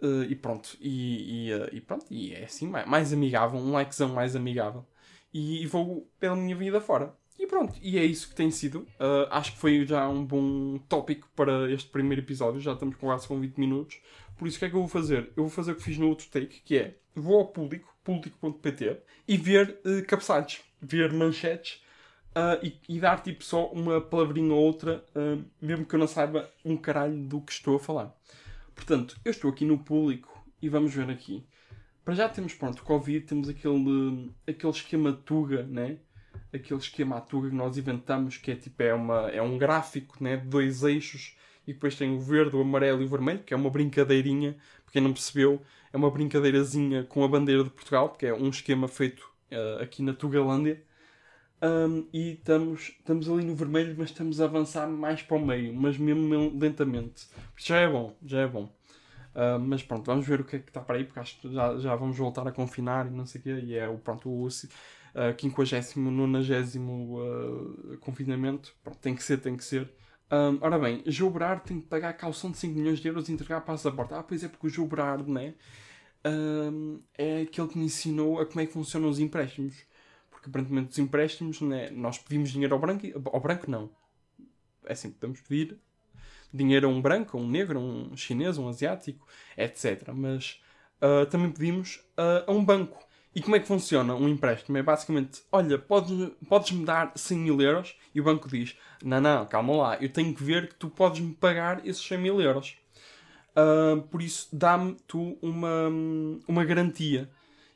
Uh, 0.00 0.24
e 0.24 0.34
pronto, 0.34 0.76
e, 0.80 1.48
e, 1.48 1.76
e, 1.76 1.80
pronto, 1.80 2.06
e 2.10 2.34
é 2.34 2.44
assim, 2.44 2.66
mais, 2.66 2.88
mais 2.88 3.12
amigável, 3.12 3.58
um 3.58 3.72
likezão 3.72 4.08
mais 4.08 4.34
amigável. 4.34 4.84
E, 5.32 5.62
e, 5.62 5.66
vou 5.66 6.10
pela 6.18 6.36
minha 6.36 6.56
vida 6.56 6.80
fora. 6.80 7.16
E 7.42 7.46
pronto, 7.48 7.74
e 7.82 7.98
é 7.98 8.04
isso 8.04 8.28
que 8.28 8.36
tem 8.36 8.52
sido. 8.52 8.86
acho 9.28 9.52
que 9.52 9.58
foi 9.58 9.84
já 9.84 10.08
um 10.08 10.24
bom 10.24 10.78
tópico 10.88 11.28
para 11.34 11.68
este 11.72 11.90
primeiro 11.90 12.22
episódio, 12.22 12.60
já 12.60 12.72
estamos 12.72 12.94
quase 12.94 13.26
com 13.26 13.40
20 13.40 13.58
minutos. 13.58 13.98
Por 14.36 14.46
isso, 14.46 14.58
o 14.58 14.60
que 14.60 14.66
é 14.66 14.70
que 14.70 14.76
eu 14.76 14.80
vou 14.80 14.88
fazer? 14.88 15.32
Eu 15.36 15.42
vou 15.42 15.48
fazer 15.48 15.72
o 15.72 15.74
que 15.74 15.82
fiz 15.82 15.98
no 15.98 16.08
outro 16.08 16.28
take, 16.30 16.60
que 16.60 16.76
é 16.78 16.96
vou 17.16 17.40
ao 17.40 17.46
público, 17.48 17.92
público.pt, 18.04 18.98
e 19.26 19.36
ver 19.36 19.80
uh, 19.84 20.62
ver 20.80 21.12
manchetes 21.12 21.82
uh, 22.30 22.64
e, 22.64 22.78
e, 22.88 23.00
dar 23.00 23.20
tipo 23.20 23.42
só 23.42 23.66
uma 23.72 24.00
palavrinha 24.00 24.54
ou 24.54 24.60
outra, 24.60 25.04
uh, 25.16 25.44
mesmo 25.60 25.84
que 25.84 25.96
eu 25.96 25.98
não 25.98 26.06
saiba 26.06 26.48
um 26.64 26.76
caralho 26.76 27.16
do 27.24 27.40
que 27.40 27.50
estou 27.50 27.74
a 27.74 27.80
falar. 27.80 28.16
Portanto, 28.72 29.18
eu 29.24 29.32
estou 29.32 29.50
aqui 29.50 29.64
no 29.64 29.78
público 29.78 30.44
e 30.60 30.68
vamos 30.68 30.94
ver 30.94 31.10
aqui. 31.10 31.44
Para 32.04 32.14
já 32.14 32.28
temos, 32.28 32.54
pronto, 32.54 32.82
Covid, 32.82 33.26
temos 33.26 33.48
aquele, 33.48 34.30
aquele 34.46 34.72
esquema 34.72 35.12
Tuga, 35.12 35.64
né? 35.64 35.98
Aquele 36.52 36.80
esquema 36.80 37.20
Tuga 37.20 37.48
que 37.48 37.54
nós 37.54 37.76
inventamos, 37.78 38.36
que 38.36 38.50
é 38.50 38.54
tipo, 38.54 38.82
é, 38.82 38.92
uma, 38.92 39.30
é 39.30 39.40
um 39.40 39.56
gráfico, 39.56 40.22
né? 40.22 40.36
De 40.36 40.46
dois 40.46 40.82
eixos 40.82 41.36
e 41.66 41.72
depois 41.72 41.94
tem 41.96 42.14
o 42.14 42.20
verde, 42.20 42.56
o 42.56 42.60
amarelo 42.60 43.02
e 43.02 43.04
o 43.04 43.08
vermelho, 43.08 43.40
que 43.40 43.54
é 43.54 43.56
uma 43.56 43.70
brincadeirinha, 43.70 44.56
para 44.84 44.92
quem 44.92 45.02
não 45.02 45.12
percebeu, 45.12 45.62
é 45.92 45.96
uma 45.96 46.10
brincadeirazinha 46.10 47.04
com 47.04 47.24
a 47.24 47.28
bandeira 47.28 47.62
de 47.64 47.70
Portugal, 47.70 48.08
porque 48.08 48.26
é 48.26 48.34
um 48.34 48.48
esquema 48.48 48.88
feito 48.88 49.30
uh, 49.52 49.82
aqui 49.82 50.02
na 50.02 50.12
Tugalândia. 50.12 50.82
Um, 51.62 52.08
e 52.12 52.32
estamos, 52.32 52.88
estamos 52.98 53.30
ali 53.30 53.44
no 53.44 53.54
vermelho, 53.54 53.94
mas 53.96 54.10
estamos 54.10 54.40
a 54.40 54.46
avançar 54.46 54.88
mais 54.88 55.22
para 55.22 55.36
o 55.36 55.46
meio, 55.46 55.72
mas 55.72 55.96
mesmo 55.96 56.58
lentamente. 56.58 57.28
Já 57.56 57.76
é 57.78 57.88
bom, 57.88 58.16
já 58.24 58.40
é 58.40 58.48
bom. 58.48 58.64
Uh, 59.34 59.58
mas 59.60 59.82
pronto, 59.82 60.04
vamos 60.06 60.26
ver 60.26 60.40
o 60.40 60.44
que 60.44 60.56
é 60.56 60.58
que 60.58 60.68
está 60.68 60.80
para 60.80 60.96
aí, 60.96 61.04
porque 61.04 61.20
acho 61.20 61.38
que 61.40 61.52
já, 61.52 61.78
já 61.78 61.94
vamos 61.94 62.18
voltar 62.18 62.46
a 62.46 62.52
confinar 62.52 63.06
e 63.06 63.10
não 63.10 63.24
sei 63.24 63.40
o 63.40 63.44
quê. 63.44 63.60
E 63.62 63.74
é 63.76 63.88
o, 63.88 63.96
pronto, 63.96 64.28
o 64.28 64.48
uh, 65.14 65.40
50, 65.40 66.00
90 66.00 66.78
uh, 66.78 67.98
confinamento. 68.00 68.74
Pronto, 68.82 68.98
tem 68.98 69.14
que 69.14 69.22
ser, 69.22 69.38
tem 69.38 69.56
que 69.56 69.64
ser. 69.64 69.90
Um, 70.30 70.58
ora 70.62 70.78
bem, 70.78 71.02
Joe 71.06 71.30
Berardo 71.30 71.62
tem 71.62 71.80
que 71.80 71.86
pagar 71.86 72.08
a 72.08 72.14
calção 72.14 72.50
de 72.50 72.56
5 72.56 72.74
milhões 72.74 73.00
de 73.00 73.08
euros 73.08 73.28
e 73.28 73.32
entregar 73.32 73.60
passaporte. 73.60 74.14
Ah, 74.14 74.22
pois 74.22 74.42
é, 74.42 74.48
porque 74.48 74.66
o 74.66 74.70
Joe 74.70 74.86
Berardo, 74.86 75.30
né? 75.30 75.54
Um, 76.24 77.00
é 77.18 77.42
aquele 77.42 77.68
que 77.68 77.78
me 77.78 77.84
ensinou 77.84 78.40
a 78.40 78.46
como 78.46 78.60
é 78.60 78.66
que 78.66 78.72
funcionam 78.72 79.08
os 79.08 79.18
empréstimos. 79.18 79.76
Porque 80.30 80.48
aparentemente 80.48 80.90
os 80.90 80.98
empréstimos, 80.98 81.60
né? 81.60 81.90
Nós 81.90 82.18
pedimos 82.18 82.50
dinheiro 82.50 82.74
ao 82.74 82.80
branco. 82.80 83.06
Ao 83.30 83.40
branco, 83.40 83.70
não. 83.70 83.90
É 84.86 84.92
assim, 84.92 85.10
podemos 85.10 85.40
pedir 85.42 85.78
dinheiro 86.52 86.88
a 86.88 86.90
um 86.90 87.00
branco, 87.00 87.36
a 87.36 87.40
um 87.40 87.48
negro, 87.48 87.78
a 87.78 87.82
um 87.82 88.16
chinês, 88.16 88.58
a 88.58 88.60
um 88.60 88.68
asiático, 88.68 89.26
etc. 89.56 90.08
Mas 90.14 90.62
uh, 91.00 91.26
também 91.26 91.50
pedimos 91.50 91.96
uh, 92.18 92.50
a 92.50 92.52
um 92.52 92.64
banco. 92.64 92.98
E 93.34 93.40
como 93.40 93.56
é 93.56 93.60
que 93.60 93.66
funciona 93.66 94.14
um 94.14 94.28
empréstimo? 94.28 94.76
É 94.76 94.82
basicamente, 94.82 95.42
olha, 95.50 95.78
podes-me 95.78 96.30
podes 96.46 96.78
dar 96.80 97.12
100 97.16 97.38
mil 97.38 97.60
euros 97.60 97.96
e 98.14 98.20
o 98.20 98.24
banco 98.24 98.48
diz, 98.48 98.76
não, 99.02 99.20
não, 99.20 99.46
calma 99.46 99.74
lá, 99.74 99.96
eu 100.00 100.08
tenho 100.10 100.34
que 100.34 100.44
ver 100.44 100.68
que 100.68 100.74
tu 100.74 100.90
podes-me 100.90 101.32
pagar 101.34 101.86
esses 101.86 102.04
100 102.06 102.18
mil 102.18 102.40
euros. 102.40 102.76
Uh, 103.56 104.02
por 104.02 104.20
isso, 104.20 104.48
dá-me 104.52 104.96
tu 105.06 105.38
uma, 105.40 105.88
uma 106.46 106.64
garantia. 106.64 107.28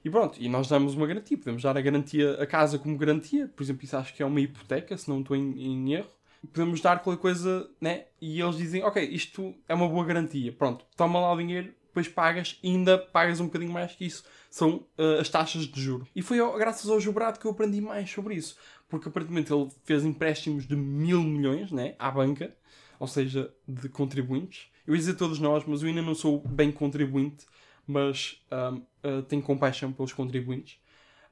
E 0.05 0.11
pronto, 0.11 0.39
e 0.41 0.49
nós 0.49 0.69
damos 0.69 0.95
uma 0.95 1.07
garantia. 1.07 1.37
Podemos 1.37 1.63
dar 1.63 1.77
a 1.77 1.81
garantia, 1.81 2.41
a 2.41 2.47
casa 2.47 2.79
como 2.79 2.97
garantia. 2.97 3.49
Por 3.49 3.63
exemplo, 3.63 3.85
isso 3.85 3.97
acho 3.97 4.15
que 4.15 4.23
é 4.23 4.27
uma 4.27 4.41
hipoteca, 4.41 4.97
se 4.97 5.09
não 5.09 5.21
estou 5.21 5.37
em, 5.37 5.61
em 5.61 5.95
erro. 5.95 6.11
Podemos 6.53 6.81
dar 6.81 7.03
qualquer 7.03 7.21
coisa, 7.21 7.69
né? 7.81 8.05
E 8.21 8.41
eles 8.41 8.57
dizem, 8.57 8.85
ok, 8.85 9.03
isto 9.03 9.55
é 9.69 9.75
uma 9.75 9.89
boa 9.89 10.05
garantia. 10.05 10.53
Pronto, 10.53 10.85
toma 10.97 11.19
lá 11.19 11.33
o 11.33 11.37
dinheiro, 11.37 11.75
depois 11.87 12.07
pagas 12.09 12.59
ainda 12.63 12.99
pagas 12.99 13.41
um 13.41 13.47
bocadinho 13.47 13.73
mais 13.73 13.93
que 13.95 14.05
isso. 14.05 14.23
São 14.57 14.87
uh, 14.97 15.21
as 15.21 15.29
taxas 15.29 15.67
de 15.67 15.79
juro. 15.79 16.09
E 16.17 16.23
foi 16.23 16.39
graças 16.59 16.89
ao 16.89 16.99
Jubrado 16.99 17.39
que 17.39 17.47
eu 17.47 17.51
aprendi 17.51 17.79
mais 17.79 18.11
sobre 18.11 18.37
isso. 18.37 18.57
Porque 18.89 19.07
aparentemente 19.07 19.53
ele 19.53 19.69
fez 19.85 20.03
empréstimos 20.03 20.67
de 20.67 20.75
mil 20.75 21.23
milhões 21.23 21.71
né, 21.71 21.95
à 21.99 22.11
banca, 22.11 22.57
ou 22.99 23.07
seja, 23.07 23.53
de 23.69 23.91
contribuintes. 23.91 24.69
Eu 24.87 24.95
ia 24.95 24.99
dizer 24.99 25.13
todos 25.13 25.39
nós, 25.39 25.63
mas 25.67 25.83
eu 25.83 25.89
ainda 25.89 26.01
não 26.01 26.15
sou 26.15 26.41
bem 26.41 26.73
contribuinte, 26.73 27.45
mas 27.87 28.43
uh, 28.51 29.23
tenho 29.25 29.43
compaixão 29.43 29.93
pelos 29.93 30.15
contribuintes. 30.15 30.79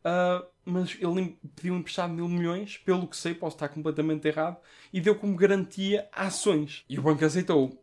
Uh, 0.01 0.47
mas 0.63 0.95
ele 1.01 1.39
pediu 1.57 1.77
emprestado 1.77 2.13
mil 2.13 2.29
milhões, 2.29 2.77
pelo 2.77 3.09
que 3.09 3.17
sei, 3.17 3.33
posso 3.33 3.57
estar 3.57 3.71
completamente 3.71 4.29
errado, 4.29 4.59
e 4.93 5.01
deu 5.01 5.15
como 5.15 5.35
garantia 5.35 6.07
ações. 6.13 6.85
E 6.91 6.99
o 6.99 7.03
banco 7.03 7.25
aceitou. 7.25 7.83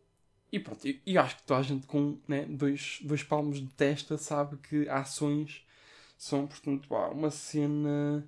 E 0.51 0.59
pronto, 0.59 0.85
e, 0.85 1.17
acho 1.17 1.37
que 1.37 1.43
toda 1.43 1.61
a 1.61 1.63
gente 1.63 1.87
com 1.87 2.19
né, 2.27 2.45
dois, 2.45 2.99
dois 3.03 3.23
palmos 3.23 3.59
de 3.61 3.67
testa 3.67 4.17
sabe 4.17 4.57
que 4.57 4.87
ações 4.89 5.65
são, 6.17 6.45
portanto, 6.45 6.93
uma 7.11 7.31
cena 7.31 8.27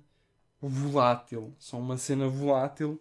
volátil. 0.60 1.54
São 1.58 1.80
uma 1.80 1.96
cena 1.98 2.26
volátil 2.26 3.00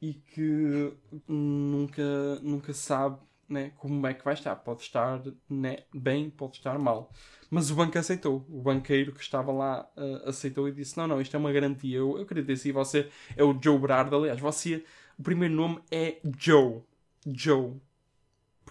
e 0.00 0.14
que 0.14 0.92
nunca, 1.28 2.36
nunca 2.42 2.72
sabe 2.72 3.18
né, 3.48 3.72
como 3.76 4.06
é 4.06 4.14
que 4.14 4.24
vai 4.24 4.34
estar. 4.34 4.56
Pode 4.56 4.82
estar 4.82 5.22
né, 5.48 5.84
bem, 5.94 6.30
pode 6.30 6.56
estar 6.56 6.78
mal. 6.78 7.10
Mas 7.50 7.70
o 7.70 7.74
banco 7.74 7.98
aceitou. 7.98 8.44
O 8.48 8.60
banqueiro 8.62 9.12
que 9.12 9.20
estava 9.20 9.52
lá 9.52 9.88
uh, 9.96 10.28
aceitou 10.28 10.68
e 10.68 10.72
disse: 10.72 10.96
Não, 10.98 11.06
não, 11.06 11.20
isto 11.20 11.34
é 11.34 11.38
uma 11.38 11.52
garantia. 11.52 11.98
Eu, 11.98 12.16
eu 12.16 12.22
acredito 12.22 12.52
assim. 12.52 12.72
Você 12.72 13.10
é 13.36 13.42
o 13.42 13.58
Joe 13.60 13.78
Brard. 13.78 14.12
Aliás, 14.14 14.40
você, 14.40 14.84
o 15.18 15.22
primeiro 15.22 15.54
nome 15.54 15.80
é 15.90 16.18
Joe. 16.38 16.82
Joe. 17.26 17.74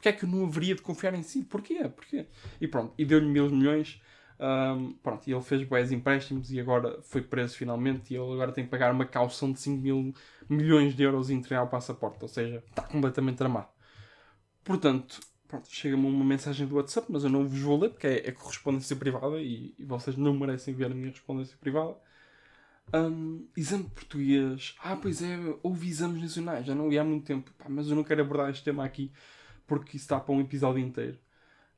Porquê 0.08 0.10
é 0.10 0.14
que 0.14 0.26
eu 0.26 0.30
não 0.30 0.46
haveria 0.46 0.76
de 0.76 0.82
confiar 0.82 1.14
em 1.14 1.24
si? 1.24 1.44
Porquê? 1.44 1.90
Porquê? 1.90 2.28
E 2.62 2.68
pronto, 2.68 2.94
e 2.98 3.04
deu-lhe 3.04 3.28
mil 3.28 3.50
milhões. 3.50 4.02
Um, 4.40 4.94
pronto, 5.04 5.28
e 5.28 5.34
ele 5.34 5.42
fez 5.42 5.64
boés 5.64 5.92
empréstimos 5.92 6.52
e 6.52 6.60
agora 6.60 7.02
foi 7.02 7.22
preso 7.22 7.58
finalmente. 7.58 8.14
E 8.14 8.18
ele 8.18 8.34
agora 8.34 8.52
tem 8.52 8.64
que 8.64 8.70
pagar 8.70 8.94
uma 8.94 9.06
caução 9.06 9.52
de 9.52 9.60
5 9.60 9.82
mil 9.82 10.14
milhões 10.50 10.96
de 10.96 11.04
euros 11.04 11.30
e 11.30 11.34
entregar 11.34 11.64
o 11.64 11.68
passaporte. 11.68 12.20
Ou 12.22 12.28
seja, 12.28 12.64
está 12.70 12.84
completamente 12.84 13.38
tramado. 13.38 13.68
Portanto, 14.64 15.20
chega-me 15.68 16.06
uma 16.08 16.24
mensagem 16.24 16.68
do 16.68 16.76
WhatsApp, 16.76 17.08
mas 17.10 17.24
eu 17.24 17.30
não 17.30 17.46
vos 17.48 17.60
vou 17.60 17.80
ler 17.80 17.90
porque 17.90 18.08
é, 18.08 18.30
é 18.30 18.32
correspondência 18.32 18.96
privada 18.96 19.42
e, 19.42 19.74
e, 19.78 19.86
vocês 19.86 20.16
não 20.16 20.34
merecem 20.34 20.74
ver 20.74 20.86
a 20.86 20.90
minha 20.90 21.10
correspondência 21.10 21.58
privada. 21.60 21.96
Um, 22.94 23.46
exame 23.58 23.84
de 23.84 23.90
português. 23.90 24.76
Ah, 24.82 24.96
pois 24.96 25.22
é, 25.22 25.38
houve 25.62 25.90
exames 25.90 26.22
nacionais, 26.22 26.66
já 26.66 26.74
não 26.74 26.92
ia 26.92 27.02
há 27.02 27.04
muito 27.04 27.26
tempo, 27.26 27.52
Pá, 27.58 27.66
mas 27.68 27.90
eu 27.90 27.96
não 27.96 28.04
quero 28.04 28.22
abordar 28.22 28.50
este 28.50 28.64
tema 28.64 28.86
aqui 28.86 29.12
porque 29.68 29.98
isso 29.98 30.06
está 30.06 30.20
para 30.20 30.34
um 30.34 30.42
episódio 30.42 30.82
inteiro. 30.82 31.20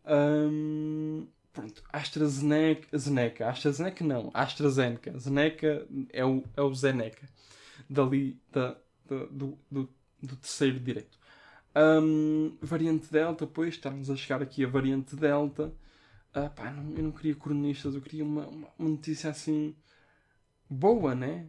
Um, 0.05 1.27
pronto, 1.51 1.83
AstraZeneca, 1.91 2.97
Zeneca, 2.97 3.49
AstraZeneca 3.49 4.03
não, 4.03 4.31
AstraZeneca, 4.33 5.17
Zeneca 5.17 5.87
é 6.13 6.23
o, 6.23 6.43
é 6.55 6.61
o 6.61 6.73
Zeneca, 6.73 7.27
dali 7.89 8.39
da, 8.51 8.77
da 9.07 9.25
do, 9.25 9.57
do, 9.69 9.89
do, 10.21 10.35
terceiro 10.37 10.79
direito. 10.79 11.17
Um, 11.75 12.57
variante 12.61 13.11
Delta, 13.11 13.45
pois, 13.45 13.75
estamos 13.75 14.09
a 14.09 14.15
chegar 14.15 14.41
aqui 14.41 14.63
a 14.63 14.67
variante 14.67 15.15
Delta. 15.15 15.73
Ah, 16.33 16.49
pá, 16.49 16.71
não, 16.71 16.95
eu 16.95 17.03
não 17.03 17.11
queria 17.11 17.35
cronistas, 17.35 17.95
eu 17.95 18.01
queria 18.01 18.23
uma, 18.23 18.47
uma 18.47 18.69
notícia 18.77 19.29
assim 19.29 19.75
boa, 20.69 21.15
né? 21.15 21.47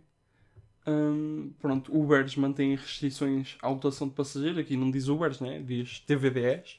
Um, 0.87 1.53
pronto, 1.61 1.97
Ubers 1.97 2.37
mantém 2.37 2.75
restrições 2.75 3.57
à 3.63 3.69
lotação 3.69 4.09
de 4.09 4.15
passageiros. 4.15 4.59
Aqui 4.59 4.77
não 4.77 4.91
diz 4.91 5.09
Ubers, 5.09 5.41
né? 5.41 5.61
Diz 5.61 6.01
TVDS. 6.01 6.79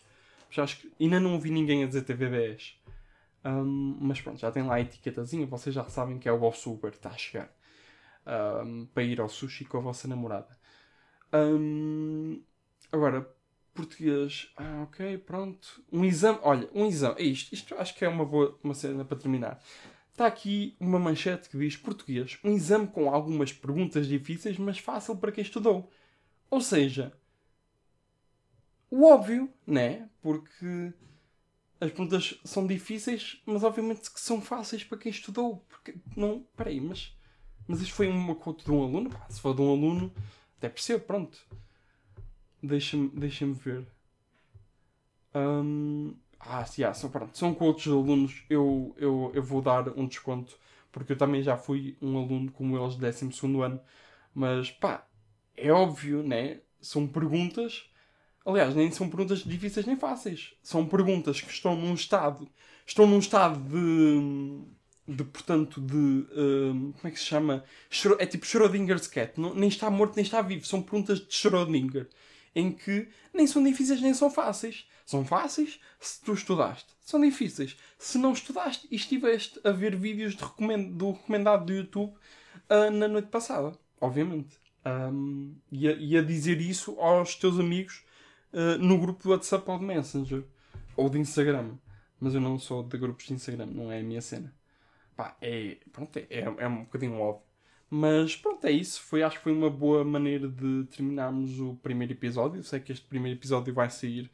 Já 0.50 0.64
acho 0.64 0.78
que 0.80 0.92
ainda 1.00 1.20
não 1.20 1.34
ouvi 1.34 1.50
ninguém 1.50 1.84
a 1.84 1.88
dizer 1.88 2.04
TVDS. 2.04 2.76
Um, 3.44 3.98
mas 4.00 4.22
pronto, 4.22 4.40
já 4.40 4.52
tem 4.52 4.64
lá 4.64 4.76
a 4.76 4.82
etiquetazinha. 4.82 5.46
Vocês 5.46 5.74
já 5.74 5.84
sabem 5.86 6.20
que 6.20 6.28
é 6.28 6.32
o 6.32 6.40
vosso 6.40 6.72
Uber 6.72 6.92
que 6.92 6.98
está 6.98 7.10
a 7.10 7.18
chegar 7.18 7.52
um, 8.66 8.86
para 8.88 9.04
ir 9.04 9.20
ao 9.20 9.30
sushi 9.30 9.66
com 9.66 9.78
a 9.78 9.82
vossa 9.82 10.08
namorada. 10.08 10.58
agora, 12.92 13.28
português. 13.74 14.52
Ah, 14.58 14.84
ok, 14.84 15.18
pronto. 15.20 15.84
Um 15.92 16.04
exame. 16.04 16.40
Olha, 16.42 16.70
um 16.74 16.86
exame. 16.86 17.16
É 17.20 17.24
isto. 17.24 17.54
Isto 17.54 17.76
acho 17.76 17.96
que 17.96 18.06
é 18.06 18.10
uma 18.10 18.26
boa 18.26 18.58
uma 18.64 18.74
cena 18.74 19.06
para 19.06 19.18
terminar. 19.18 19.60
Está 20.22 20.28
aqui 20.28 20.76
uma 20.80 21.00
manchete 21.00 21.50
que 21.50 21.58
diz 21.58 21.76
português, 21.76 22.38
um 22.44 22.52
exame 22.52 22.86
com 22.86 23.10
algumas 23.10 23.52
perguntas 23.52 24.06
difíceis, 24.06 24.56
mas 24.56 24.78
fácil 24.78 25.18
para 25.18 25.32
quem 25.32 25.44
estudou. 25.44 25.90
Ou 26.48 26.62
seja, 26.62 27.12
o 28.92 29.04
óbvio, 29.04 29.52
né? 29.66 30.08
Porque 30.22 30.94
as 31.80 31.90
perguntas 31.90 32.40
são 32.46 32.68
difíceis, 32.68 33.42
mas 33.48 33.64
obviamente 33.64 34.12
que 34.12 34.22
são 34.22 34.40
fáceis 34.40 34.84
para 34.84 35.00
quem 35.00 35.12
estudou. 35.12 35.66
Porque 35.68 35.96
não, 36.16 36.46
peraí, 36.56 36.80
mas 36.80 37.18
mas 37.68 37.82
isto 37.82 37.96
foi 37.96 38.08
uma 38.08 38.36
conta 38.36 38.64
de 38.64 38.72
um 38.72 38.84
aluno? 38.84 39.10
Pá, 39.10 39.28
se 39.28 39.42
for 39.42 39.56
de 39.56 39.62
um 39.64 39.72
aluno, 39.72 40.14
até 40.60 40.70
percebo, 40.70 41.04
pronto. 41.04 41.44
Deixa-me 42.62 43.10
deixa 43.10 43.48
ver. 43.48 43.88
Um, 45.34 46.16
ah, 46.46 46.66
sim, 46.66 46.84
ah, 46.84 46.94
são, 46.94 47.10
pronto, 47.10 47.38
são 47.38 47.54
com 47.54 47.66
outros 47.66 47.88
alunos, 47.88 48.44
eu, 48.50 48.96
eu, 48.98 49.32
eu 49.34 49.44
vou 49.44 49.62
dar 49.62 49.88
um 49.98 50.08
desconto, 50.08 50.58
porque 50.92 51.14
eu 51.14 51.18
também 51.18 51.44
já 51.44 51.58
fui 51.58 51.98
um 52.02 52.18
aluno 52.18 52.52
como 52.52 52.78
eles 52.78 52.96
de 52.96 53.02
12 53.02 53.62
ano, 53.62 53.80
mas 54.34 54.72
pá, 54.72 55.06
é 55.56 55.72
óbvio, 55.72 56.24
né? 56.24 56.60
São 56.82 57.08
perguntas, 57.08 57.90
aliás, 58.46 58.76
nem 58.76 58.92
são 58.92 59.10
perguntas 59.10 59.40
difíceis 59.40 59.86
nem 59.86 59.96
fáceis, 59.96 60.54
são 60.64 60.86
perguntas 60.86 61.42
que 61.42 61.52
estão 61.52 61.76
num 61.76 61.94
estado, 61.94 62.48
estão 62.86 63.06
num 63.06 63.20
estado 63.20 63.60
de, 63.60 64.62
de 65.16 65.24
portanto, 65.24 65.80
de, 65.80 65.96
um, 65.96 66.92
como 66.94 67.08
é 67.08 67.12
que 67.12 67.20
se 67.20 67.26
chama? 67.26 67.64
É 68.20 68.26
tipo 68.26 68.46
Schrödinger's 68.46 69.08
cat, 69.08 69.40
não, 69.40 69.54
nem 69.54 69.70
está 69.70 69.90
morto 69.90 70.16
nem 70.16 70.26
está 70.26 70.42
vivo, 70.42 70.66
são 70.66 70.82
perguntas 70.82 71.20
de 71.20 71.28
Schrödinger, 71.34 72.10
em 72.56 72.72
que 72.72 73.08
nem 73.34 73.46
são 73.48 73.64
difíceis 73.64 74.02
nem 74.02 74.14
são 74.14 74.30
fáceis 74.30 74.88
são 75.12 75.26
fáceis 75.26 75.80
se 76.00 76.22
tu 76.22 76.34
estudaste. 76.34 76.88
São 77.02 77.20
difíceis 77.20 77.78
se 77.98 78.18
não 78.18 78.32
estudaste 78.32 78.88
e 78.90 78.96
estiveste 78.96 79.60
a 79.64 79.72
ver 79.72 79.96
vídeos 79.96 80.36
de 80.36 80.44
recomend 80.44 80.94
do 80.94 81.12
recomendado 81.12 81.66
do 81.66 81.74
YouTube 81.74 82.14
uh, 82.70 82.90
na 82.90 83.08
noite 83.08 83.28
passada. 83.28 83.78
Obviamente. 84.00 84.58
Um, 84.86 85.54
e, 85.72 85.88
a, 85.88 85.92
e, 85.92 86.18
a, 86.18 86.22
dizer 86.24 86.60
isso 86.62 87.00
aos 87.00 87.36
teus 87.36 87.60
amigos 87.60 88.04
uh, 88.54 88.78
no 88.80 88.98
grupo 88.98 89.22
do 89.22 89.30
WhatsApp 89.30 89.70
ou 89.70 89.78
de 89.78 89.86
Messenger. 89.86 90.44
Ou 90.96 91.10
de 91.10 91.20
Instagram. 91.20 91.76
Mas 92.20 92.34
eu 92.34 92.42
não 92.42 92.58
sou 92.58 92.82
de 92.82 92.98
grupos 92.98 93.26
de 93.26 93.34
Instagram, 93.34 93.66
não 93.66 93.92
é 93.92 94.00
a 94.00 94.04
minha 94.04 94.22
cena. 94.22 94.54
Pá, 95.16 95.36
é, 95.42 95.78
pronto, 95.92 96.18
é, 96.18 96.28
é 96.30 96.68
um 96.68 96.84
bocadinho 96.84 97.20
óbvio. 97.20 97.44
Mas 97.90 98.38
pronto, 98.38 98.66
é 98.66 98.72
isso. 98.72 99.02
Foi, 99.02 99.22
acho 99.24 99.38
que 99.38 99.44
foi 99.44 99.52
uma 99.52 99.70
boa 99.70 100.06
maneira 100.06 100.48
de 100.48 100.86
terminarmos 100.86 101.60
o 101.60 101.76
primeiro 101.76 102.14
episódio. 102.14 102.60
Eu 102.60 102.64
sei 102.64 102.80
que 102.80 102.94
este 102.94 103.06
primeiro 103.06 103.38
episódio 103.38 103.74
vai 103.74 103.90
sair 103.90 104.32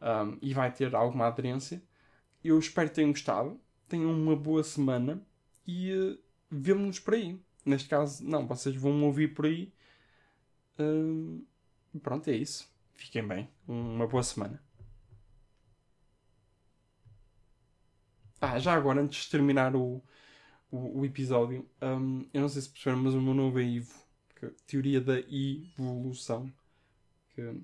um, 0.00 0.38
e 0.40 0.54
vai 0.54 0.72
ter 0.72 0.94
alguma 0.94 1.26
aderência. 1.26 1.82
Eu 2.42 2.58
espero 2.58 2.88
que 2.88 2.94
tenham 2.96 3.10
gostado, 3.10 3.60
tenham 3.88 4.10
uma 4.12 4.36
boa 4.36 4.62
semana 4.64 5.22
e 5.66 5.92
uh, 5.92 6.18
vemo-nos 6.50 6.98
por 6.98 7.14
aí. 7.14 7.40
Neste 7.64 7.88
caso, 7.88 8.24
não, 8.24 8.46
vocês 8.46 8.74
vão 8.74 8.92
me 8.92 9.04
ouvir 9.04 9.34
por 9.34 9.46
aí. 9.46 9.72
Uh, 10.78 11.44
pronto, 12.00 12.28
é 12.28 12.36
isso. 12.36 12.68
Fiquem 12.94 13.26
bem. 13.26 13.48
Uma 13.66 14.06
boa 14.06 14.22
semana. 14.22 14.62
Ah, 18.40 18.58
já 18.58 18.74
agora, 18.74 19.00
antes 19.02 19.24
de 19.24 19.30
terminar 19.30 19.76
o, 19.76 20.02
o, 20.70 21.00
o 21.00 21.04
episódio, 21.04 21.68
um, 21.82 22.26
eu 22.32 22.40
não 22.40 22.48
sei 22.48 22.62
se 22.62 22.70
perceberam, 22.70 23.02
mas 23.02 23.14
o 23.14 23.20
meu 23.20 23.34
nome 23.34 23.62
é 23.62 23.66
Ivo. 23.66 23.94
Que, 24.36 24.46
teoria 24.66 25.00
da 25.00 25.18
evolução. 25.20 26.50
Que, 27.34 27.60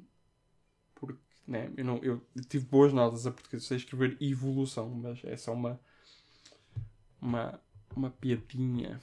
né? 1.46 1.70
Eu, 1.76 1.85
não, 1.85 1.98
eu 2.02 2.20
tive 2.48 2.66
boas 2.66 2.92
notas 2.92 3.26
a 3.26 3.30
português, 3.32 3.64
sei 3.64 3.76
escrever 3.78 4.16
evolução, 4.20 4.88
mas 4.90 5.22
é 5.24 5.37
só 5.37 5.52
uma, 5.52 5.80
uma, 7.20 7.61
uma 7.94 8.11
piadinha. 8.11 9.00